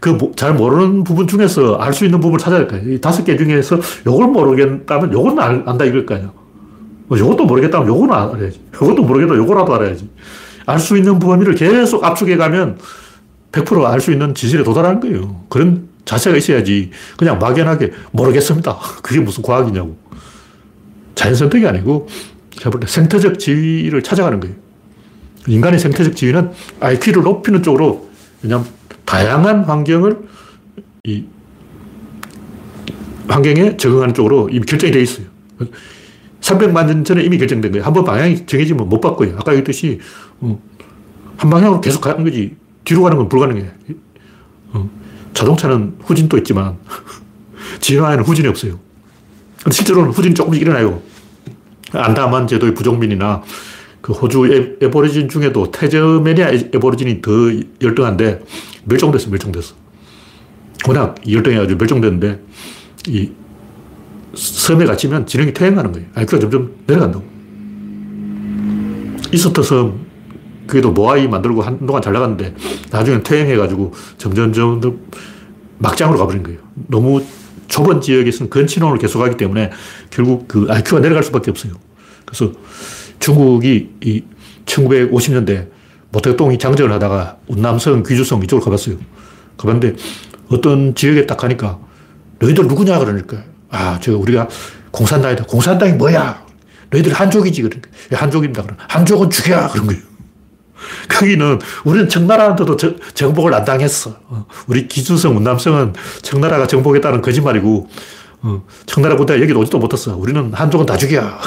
[0.00, 2.78] 그 잘 모르는 부분 중에서 알 수 있는 부분을 찾아야 될까.
[2.78, 6.32] 이 다섯 개 중에서 요걸 모르겠다면 요건 안다 이걸 거 아니야.
[7.10, 8.60] 뭐 요것도 모르겠다면 요건 알아야지.
[8.72, 10.08] 요것도 모르겠다 요거라도 알아야지.
[10.66, 12.78] 알 수 있는 범위를 계속 압축해 가면
[13.50, 15.44] 100%알 수 있는 지질에 도달하는 거예요.
[15.48, 18.78] 그런 자세가 있어야지 그냥 막연하게 모르겠습니다.
[19.02, 19.98] 그게 무슨 과학이냐고.
[21.16, 22.06] 자연 선택이 아니고
[22.56, 24.54] 제가 볼 때 생태적 지위를 찾아가는 거예요.
[25.48, 28.08] 인간의 생태적 지위는 IQ를 높이는 쪽으로
[28.42, 28.68] 왜냐하면
[29.04, 30.16] 다양한 환경을
[31.04, 31.24] 이
[33.26, 35.26] 환경에 적응하는 쪽으로 이미 결정이 되어 있어요.
[36.40, 37.84] 300만 년 전에 이미 결정된 거예요.
[37.84, 39.34] 한 번 방향이 정해지면 못 바꿔요.
[39.36, 39.98] 아까 얘기했듯이
[40.40, 40.60] 어,
[41.36, 42.56] 한 방향으로 계속 가는 거지.
[42.84, 43.70] 뒤로 가는 건 불가능해.
[44.72, 44.90] 어,
[45.34, 46.76] 자동차는 후진도 있지만
[47.80, 48.78] 진화에는 후진이 없어요.
[49.62, 51.02] 근데 실제로는 후진이 조금씩 일어나요.
[51.92, 53.42] 안다만 제도의 부족민이나
[54.00, 57.30] 그 호주 에버리진 중에도 테저메니아 에버리진이 더
[57.82, 58.40] 열등한데
[58.84, 59.74] 멸종됐어, 멸종됐어.
[60.88, 62.40] 워낙 열등해가지고 멸종됐는데
[63.08, 63.30] 이
[64.34, 66.06] 섬에 갇히면 지능이 퇴행하는 거예요.
[66.14, 67.24] IQ가 점점 내려간다고.
[69.32, 70.06] 이스터 섬,
[70.66, 72.54] 그게도 모아이 만들고 한동안 잘 나갔는데
[72.90, 75.00] 나중에 퇴행해가지고 점점 점
[75.78, 76.58] 막장으로 가버린 거예요.
[76.88, 77.24] 너무
[77.68, 79.70] 좁은 지역에서는 근친혼을 계속하기 때문에
[80.10, 81.72] 결국 그 IQ가 내려갈 수밖에 없어요.
[82.24, 82.52] 그래서
[83.18, 84.24] 중국이 이
[84.66, 85.68] 1950년대
[86.12, 88.96] 모택동이 장정을 하다가 운남성, 귀주성 이쪽으로 가봤어요.
[89.56, 89.96] 가봤는데
[90.48, 91.78] 어떤 지역에 딱 가니까
[92.40, 94.48] 너희들 누구냐 그러니까 아, 저 우리가
[94.90, 95.44] 공산당이다.
[95.44, 96.44] 공산당이 뭐야?
[96.90, 97.62] 너희들 한족이지.
[97.62, 98.62] 그러니까 한족입니다.
[98.62, 99.68] 그럼 한족은 죽여.
[99.68, 100.02] 그런 거예요.
[101.08, 104.16] 거기는 우리는 청나라한테도 저, 정복을 안 당했어.
[104.28, 107.88] 어, 우리 기준성, 운남성은 청나라가 정복했다는 거짓말이고,
[108.42, 110.16] 어, 청나라 군대가 여기 오지도 못했어.
[110.16, 111.38] 우리는 한족은 다 죽여.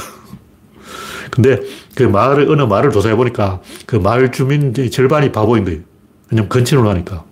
[1.32, 1.60] 근데
[1.96, 5.80] 그 마을을, 어느 마을을 조사해 보니까 그 마을 주민 절반이 바보인 거예요.
[6.30, 7.24] 왜냐면 근친을 하니까.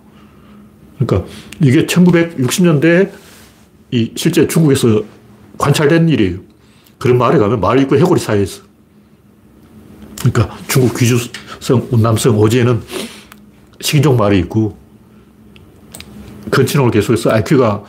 [0.97, 1.29] 그러니까
[1.61, 3.11] 이게 1960년대
[3.91, 5.03] 이 실제 중국에서
[5.57, 6.39] 관찰된 일이에요.
[6.97, 8.63] 그런 마을에 가면 마을 입구 해골이 쌓여 있어.
[10.19, 12.81] 그러니까 중국 귀주성, 운남성, 오지에는
[13.81, 14.77] 식인종 마을이 있고
[16.51, 17.83] 근친홍을 계속해서 IQ가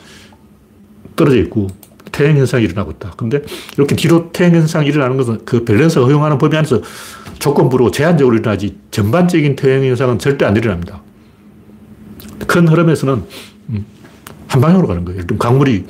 [1.14, 1.68] 떨어져 있고
[2.10, 3.12] 퇴행 현상이 일어나고 있다.
[3.16, 3.42] 근데
[3.76, 6.80] 이렇게 뒤로 퇴행 현상이 일어나는 것은 그 밸런스가 허용하는 범위 안에서
[7.38, 11.02] 조건부로 제한적으로 일어나지 전반적인 퇴행 현상은 절대 안 일어납니다.
[12.46, 13.24] 큰 흐름에서는
[13.70, 13.86] 음,
[14.52, 15.26] 한 방향으로 가는 거예요.
[15.26, 15.86] 좀 강물이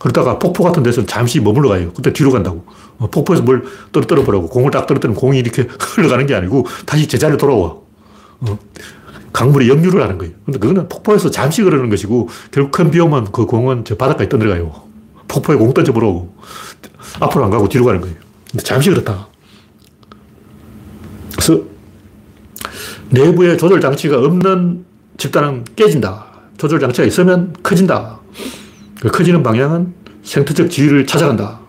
[0.00, 1.92] 그러다가 폭포 같은 데서 잠시 머물러 가요.
[1.94, 2.64] 그때 뒤로 간다고.
[2.98, 4.48] 어, 폭포에서 뭘 떨어뜨려 보라고.
[4.48, 7.76] 공을 딱 떨어뜨리면 공이 이렇게 흘러가는 게 아니고 다시 제자리로 돌아와.
[8.40, 8.58] 어,
[9.32, 10.34] 강물이 역류를 하는 거예요.
[10.44, 14.72] 근데 그거는 폭포에서 잠시 그러는 것이고 결국 큰 비 오면 그 공은 저 바닷가에 떠내려가요.
[15.28, 16.34] 폭포에 공 던져 보라고.
[17.20, 18.16] 앞으로 안 가고 뒤로 가는 거예요.
[18.50, 19.28] 근데 잠시 그렇다.
[21.32, 21.62] 그래서
[23.10, 24.84] 내부에 조절 장치가 없는
[25.16, 26.33] 집단은 깨진다.
[26.64, 28.20] 조절 장치가 있으면 커진다.
[28.98, 29.92] 그 커지는 방향은
[30.22, 31.60] 생태적 지위를 찾아간다.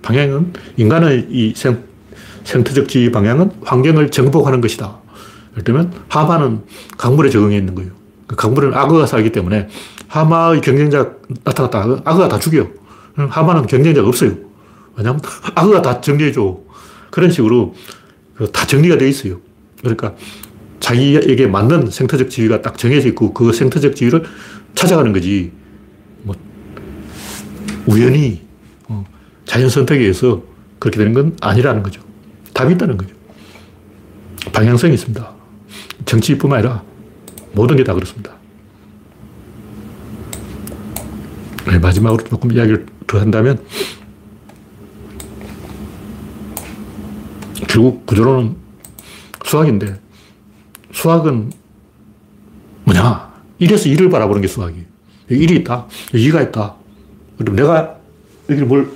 [0.00, 1.84] 방향은 인간의 이 생,
[2.44, 4.96] 생태적 지위 방향은 환경을 정복하는 것이다.
[5.52, 6.62] 예를 들면 하마는
[6.96, 7.90] 강물에 적응해 있는 거예요.
[8.26, 9.68] 그 강물에는 악어가 살기 때문에
[10.08, 11.10] 하마의 경쟁자
[11.44, 12.00] 나타났다.
[12.06, 12.66] 악어가 다 죽여.
[13.16, 14.36] 하마는 경쟁자가 없어요.
[14.96, 15.20] 왜냐하면
[15.54, 16.56] 악어가 다 정리해줘.
[17.10, 17.74] 그런 식으로
[18.36, 19.38] 그다 정리가 되어 있어요.
[19.80, 20.14] 그러니까
[20.80, 24.24] 자기에게 맞는 생태적 지위가 딱 정해져 있고 그 생태적 지위를
[24.74, 25.52] 찾아가는 거지.
[26.22, 26.34] 뭐
[27.86, 28.42] 우연히
[28.88, 29.04] 어,
[29.44, 30.42] 자연 선택에 의해서
[30.78, 32.02] 그렇게 되는 건 아니라는 거죠.
[32.54, 33.14] 답이 있다는 거죠.
[34.52, 35.32] 방향성이 있습니다.
[36.06, 36.82] 정치뿐만 아니라
[37.52, 38.32] 모든 게 다 그렇습니다.
[41.66, 43.58] 네, 마지막으로 조금 이야기를 더 한다면
[47.68, 48.56] 결국 구조론은
[49.44, 50.00] 수학인데
[50.92, 51.52] 수학은
[52.84, 53.30] 뭐냐?
[53.60, 54.84] 1에서 2를 바라보는 게 수학이에요.
[55.30, 55.86] 1이 있다.
[56.12, 56.74] 2가 있다.
[57.38, 57.96] 그럼 내가
[58.48, 58.90] 여기 뭘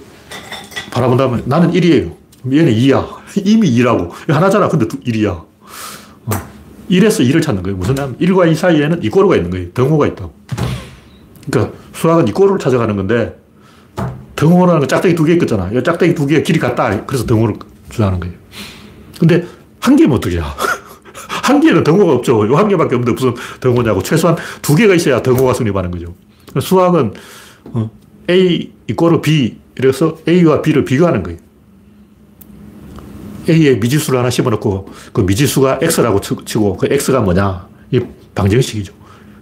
[0.90, 2.14] 바라본다면 나는 1이에요.
[2.52, 3.06] 얘는 2야.
[3.44, 4.10] 이미 2라고.
[4.28, 4.68] 하나잖아.
[4.68, 5.28] 근데 1이야.
[5.30, 5.46] 어.
[6.90, 7.76] 1에서 2를 찾는 거예요.
[7.76, 9.72] 무슨 냐면 1과 2 사이에는 이꼬르가 있는 거예요.
[9.72, 10.32] 등호가 있다고.
[11.50, 13.38] 그러니까 수학은 이꼬르를 찾아가는 건데
[14.36, 15.70] 등호라는 건 짝대기 두 개 있겠잖아.
[15.72, 17.04] 이 짝대기 두 개의 길이 같다.
[17.06, 17.56] 그래서 등호를
[17.90, 18.34] 주장하는 거예요.
[19.18, 19.46] 근데
[19.80, 20.42] 한 개면 어떡이야.
[21.44, 22.46] 한 개는 등호가 없죠.
[22.48, 24.02] 요 한 개밖에 없는데 무슨 등호냐고.
[24.02, 26.14] 최소한 두 개가 있어야 등호가 성립하는 거죠.
[26.60, 27.12] 수학은
[27.72, 27.90] 어,
[28.30, 31.38] A 이꼬르 B 이래서 A와 B를 비교하는 거예요.
[33.48, 37.68] A에 미지수를 하나 심어놓고 그 미지수가 X라고 치고 그 X가 뭐냐.
[37.90, 38.00] 이
[38.34, 38.92] 방정식이죠.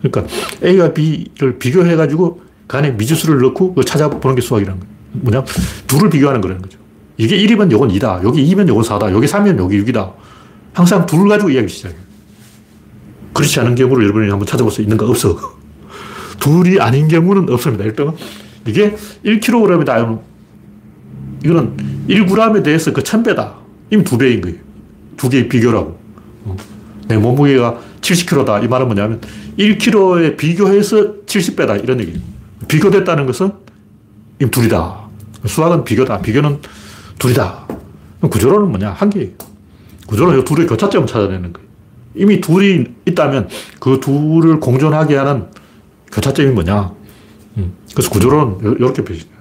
[0.03, 0.34] 그러니까
[0.64, 4.92] A와 B를 비교해가지고 그 안에 미지수를 넣고 찾아보는 게 수학이라는 거예요.
[5.12, 5.44] 뭐냐?
[5.86, 6.78] 둘을 비교하는 거라는 거죠.
[7.18, 8.24] 이게 1이면 요건 2다.
[8.24, 9.12] 여기 2면 요건 4다.
[9.12, 10.12] 여기 3이면 여기 6이다.
[10.72, 12.00] 항상 둘 가지고 이야기 시작해요.
[13.32, 15.06] 그렇지 않은 경우를 여러분이 한번 수 있는가?
[15.06, 15.38] 없어.
[16.40, 17.84] 둘이 아닌 경우는 없습니다.
[17.84, 18.12] 일단
[18.66, 20.18] 이게 1kg이다.
[21.44, 21.76] 이거는
[22.08, 23.52] 1g에 대해서 그 1000배다.
[23.90, 24.58] 이미 두 배인 거예요.
[25.16, 25.98] 두 개의 비교라고.
[26.44, 26.56] 어.
[27.08, 28.64] 내 몸무게가 70kg다.
[28.64, 29.20] 이 말은 뭐냐면
[29.58, 31.82] 1kg에 비교해서 70배다.
[31.82, 32.20] 이런 얘기예요.
[32.68, 33.52] 비교됐다는 것은
[34.40, 35.00] 이미 둘이다.
[35.46, 36.22] 수학은 비교다.
[36.22, 36.58] 비교는
[37.18, 37.66] 둘이다.
[38.30, 38.90] 구조론은 뭐냐?
[38.90, 39.30] 한 개예요.
[40.12, 41.68] 구조론은 둘의 교차점을 찾아내는 거예요.
[42.14, 43.48] 이미 둘이 있다면
[43.80, 45.46] 그 둘을 공존하게 하는
[46.12, 46.92] 교차점이 뭐냐?
[47.56, 47.72] 음.
[47.94, 49.32] 그래서 구조론은 이렇게 표시해요.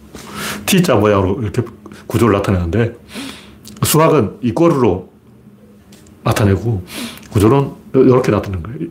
[0.64, 1.62] T자 모양으로 이렇게
[2.06, 2.94] 구조를 나타내는데
[3.82, 5.10] 수학은 이 꼴로
[6.24, 6.82] 나타내고
[7.30, 8.88] 구조론 이렇게 나타내는 거예요.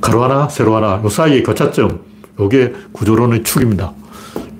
[0.00, 2.02] 가로 하나, 세로 하나, 요 사이의 교차점,
[2.38, 3.92] 요게 구조론의 축입니다.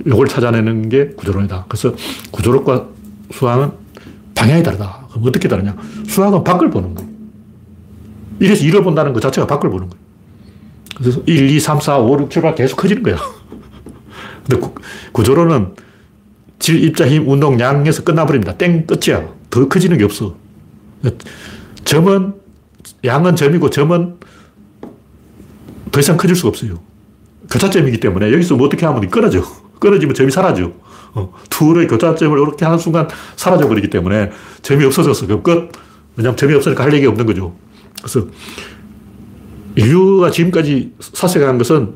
[0.04, 1.66] 요걸 찾아내는 게 구조론이다.
[1.68, 1.94] 그래서
[2.32, 2.88] 구조론과
[3.30, 3.70] 수학은
[4.34, 5.03] 방향이 다르다.
[5.14, 5.76] 그럼 어떻게 다르냐?
[6.08, 7.10] 수학은 밖을 보는 거예요.
[8.40, 10.04] 1에서 1을 본다는 것 자체가 밖을 보는 거예요.
[10.96, 13.16] 그래서 1, 2, 3, 4, 5, 6, 7, 8 계속 커지는 거야.
[14.44, 14.74] 근데 구,
[15.12, 15.74] 구조론은
[16.58, 18.56] 질, 입자, 힘, 운동, 양에서 끝나버립니다.
[18.56, 19.28] 땡, 끝이야.
[19.50, 20.34] 더 커지는 게 없어.
[21.84, 22.34] 점은,
[23.04, 24.16] 양은 점이고 점은
[25.92, 26.80] 더 이상 커질 수가 없어요.
[27.50, 29.44] 교차점이기 때문에 여기서 뭐 어떻게 하면 끊어져.
[29.78, 30.72] 끊어지면 점이 사라져.
[31.14, 34.30] 어, 둘의 교차점을 이렇게 하는 순간 사라져 버리기 때문에
[34.62, 35.26] 점이 없어졌어.
[35.26, 35.70] 그럼 끝.
[36.16, 37.54] 왜냐면 점이 없으니까 할 얘기가 없는 거죠.
[37.98, 38.26] 그래서
[39.76, 41.94] 인류가 지금까지 사색한 것은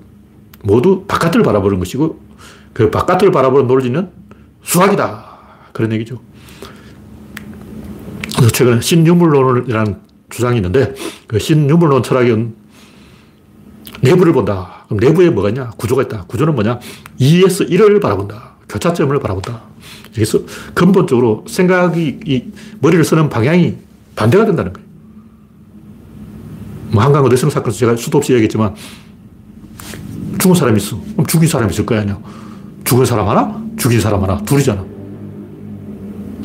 [0.63, 2.21] 모두 바깥을 바라보는 것이고
[2.73, 4.09] 그 바깥을 바라보는 논리는
[4.63, 5.39] 수학이다.
[5.73, 6.21] 그런 얘기죠.
[8.37, 9.97] 그래서 최근에 신유물론이라는
[10.31, 10.95] 주장이 있는데
[11.27, 12.55] 그 신유물론 철학은
[14.01, 14.85] 내부를 본다.
[14.87, 15.71] 그럼 내부에 뭐가 있냐?
[15.71, 16.25] 구조가 있다.
[16.29, 16.79] 구조는 뭐냐?
[17.21, 18.48] 2에서 1을 바라본다.
[18.69, 19.63] 교차점을 바라본다.
[20.15, 20.41] 그래서
[20.75, 22.45] 근본적으로 생각이, 이
[22.81, 23.77] 머리를 쓰는 방향이
[24.15, 24.89] 반대가 된다는 거예요.
[26.91, 28.75] 뭐 한강 어대성 사건에서 제가 수도 없이 얘기했지만
[30.39, 30.99] 죽은 사람이 있어.
[31.13, 32.19] 그럼 죽인 사람이 있을 거야, 아니야.
[32.85, 33.63] 죽은 사람 하나?
[33.77, 34.39] 죽인 사람 하나.
[34.45, 34.85] 둘이잖아.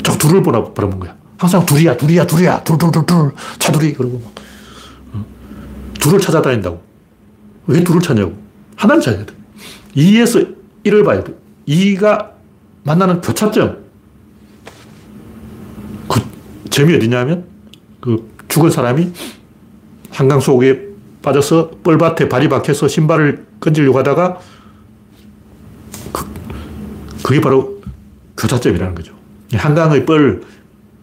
[0.02, 1.16] 자꾸 둘을 보라, 바라본 거야.
[1.38, 2.62] 항상 둘이야, 둘이야, 둘이야.
[2.64, 3.32] 둘, 둘, 둘, 둘.
[3.58, 3.92] 차둘이.
[3.94, 4.32] 그러고 막.
[5.14, 5.26] 어.
[6.00, 6.82] 둘을 찾아다닌다고.
[7.66, 8.34] 왜 둘을 찾냐고.
[8.76, 9.32] 하나를 찾아야 돼.
[9.96, 10.54] 2에서
[10.84, 11.34] 1을 봐야 돼.
[11.68, 12.30] 2가
[12.82, 13.84] 만나는 교차점.
[16.08, 16.20] 그
[16.70, 17.46] 점이 어디냐면
[18.00, 19.12] 그 죽은 사람이
[20.10, 20.88] 한강 속에
[21.22, 24.38] 빠져서 뻘밭에 발이 박혀서 신발을 건지려고 하다가
[26.12, 26.26] 그,
[27.22, 27.82] 그게 바로
[28.36, 29.14] 교차점이라는 거죠.
[29.52, 30.42] 한강의 뻘,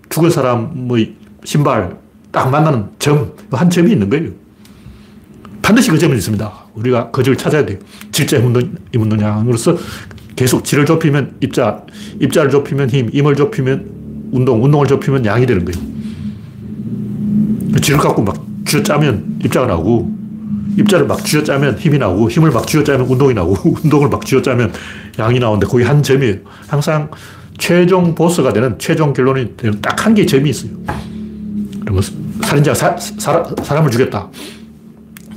[0.09, 1.97] 죽은 사람의 신발
[2.31, 4.29] 딱 만나는 점, 한 점이 있는 거예요.
[5.61, 6.51] 반드시 그 점이 있습니다.
[6.75, 7.77] 우리가 그 점을 찾아야 돼요.
[8.11, 9.77] 질자 묻는, 묻는 양으로서
[10.35, 11.83] 계속 질을 좁히면 입자,
[12.19, 15.91] 입자를 좁히면 힘, 힘을 좁히면 운동, 운동을 좁히면 양이 되는 거예요.
[17.81, 20.21] 질을 갖고 막 쥐어짜면 입자가 나오고,
[20.77, 24.71] 입자를 막 쥐어짜면 힘이 나오고, 힘을 막 쥐어짜면 운동이 나오고, 운동을 막 쥐어짜면
[25.19, 26.37] 양이 나오는데 거기 한 점이에요.
[26.67, 27.09] 항상
[27.57, 30.71] 최종 보스가 되는, 최종 결론이 되는 딱 한 개의 점이 있어요.
[31.81, 32.01] 그러면
[32.43, 34.29] 살인자가 사, 사, 사람을 죽였다.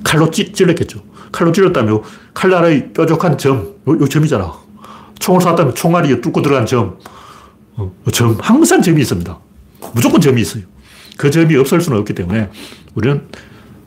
[0.03, 1.01] 칼로 찌, 찔렀겠죠.
[1.33, 4.64] 칼로 찔렀다면 칼날의 뾰족한 점, 요, 요 점이잖아.
[5.25, 6.99] 총을 쐈다면 총알이 뚫고 들어간 점,
[7.77, 9.39] 어, 점, 항상 점이 있습니다.
[9.95, 10.65] 무조건 점이 있어요.
[11.17, 12.51] 그 점이 없을 수는 없기 때문에
[12.95, 13.23] 우리는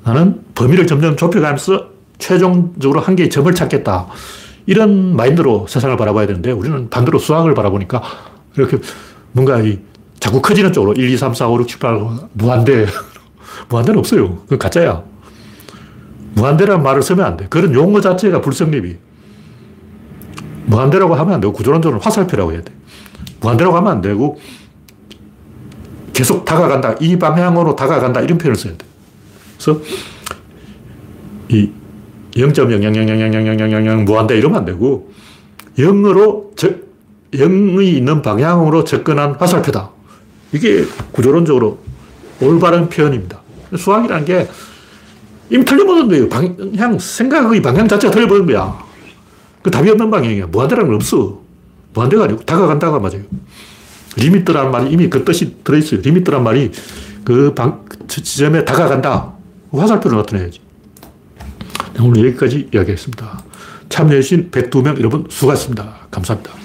[0.04, 4.08] 나는 범위를 점점 좁혀가면서 최종적으로 한 개의 점을 찾겠다.
[4.66, 8.02] 이런 마인드로 세상을 바라봐야 되는데 우리는 반대로 수학을 바라보니까
[8.56, 8.80] 이렇게
[9.32, 9.78] 뭔가 이
[10.20, 12.00] 자꾸 커지는 쪽으로 1, 2, 3, 4, 5, 6, 7, 8
[12.34, 12.88] 무한대.
[13.70, 14.38] 무한대는 없어요.
[14.44, 15.04] 그건 가짜야.
[16.34, 17.46] 무한대라는 말을 쓰면 안 돼.
[17.48, 19.07] 그런 용어 자체가 불성립이.
[20.68, 22.72] 무한대라고 하면 안 되고 구조론적으로 화살표라고 해야 돼.
[23.42, 24.40] 무한대라고 하면 안 되고
[26.14, 26.96] 계속 다가간다.
[27.00, 28.22] 이 방향으로 다가간다.
[28.22, 28.86] 이런 표현을 써야 돼.
[29.58, 29.82] 그래서
[31.50, 31.72] 이
[32.34, 35.12] 0.000000000 무한대 이러면 안 되고
[35.78, 36.70] 0으로 저,
[37.34, 39.92] 0이 있는 방향으로 접근한 화살표다.
[40.52, 41.80] 이게 구조론적으로
[42.42, 43.42] 올바른 표현입니다.
[43.76, 44.48] 수학이라는 게
[45.50, 46.30] 이미 틀려버린 거예요.
[46.30, 48.87] 방향, 생각의 방향 자체가 틀려버린 거야.
[49.68, 50.48] 그 답이 없는 방향이야.
[50.48, 51.42] 무한대라는 건 없어.
[51.94, 53.24] 무한대가 아니고 다가간다가 맞아요.
[54.16, 56.00] limit라는 말이 이미 그 뜻이 들어있어요.
[56.00, 56.72] limit란 말이
[57.26, 59.34] 그 방, 지점에 다가간다.
[59.74, 60.62] 화살표를 나타내야지.
[62.00, 63.44] 오늘 여기까지 이야기했습니다.
[63.90, 66.08] 참여해주신 102명 여러분 수고하셨습니다.
[66.12, 66.57] 감사합니다.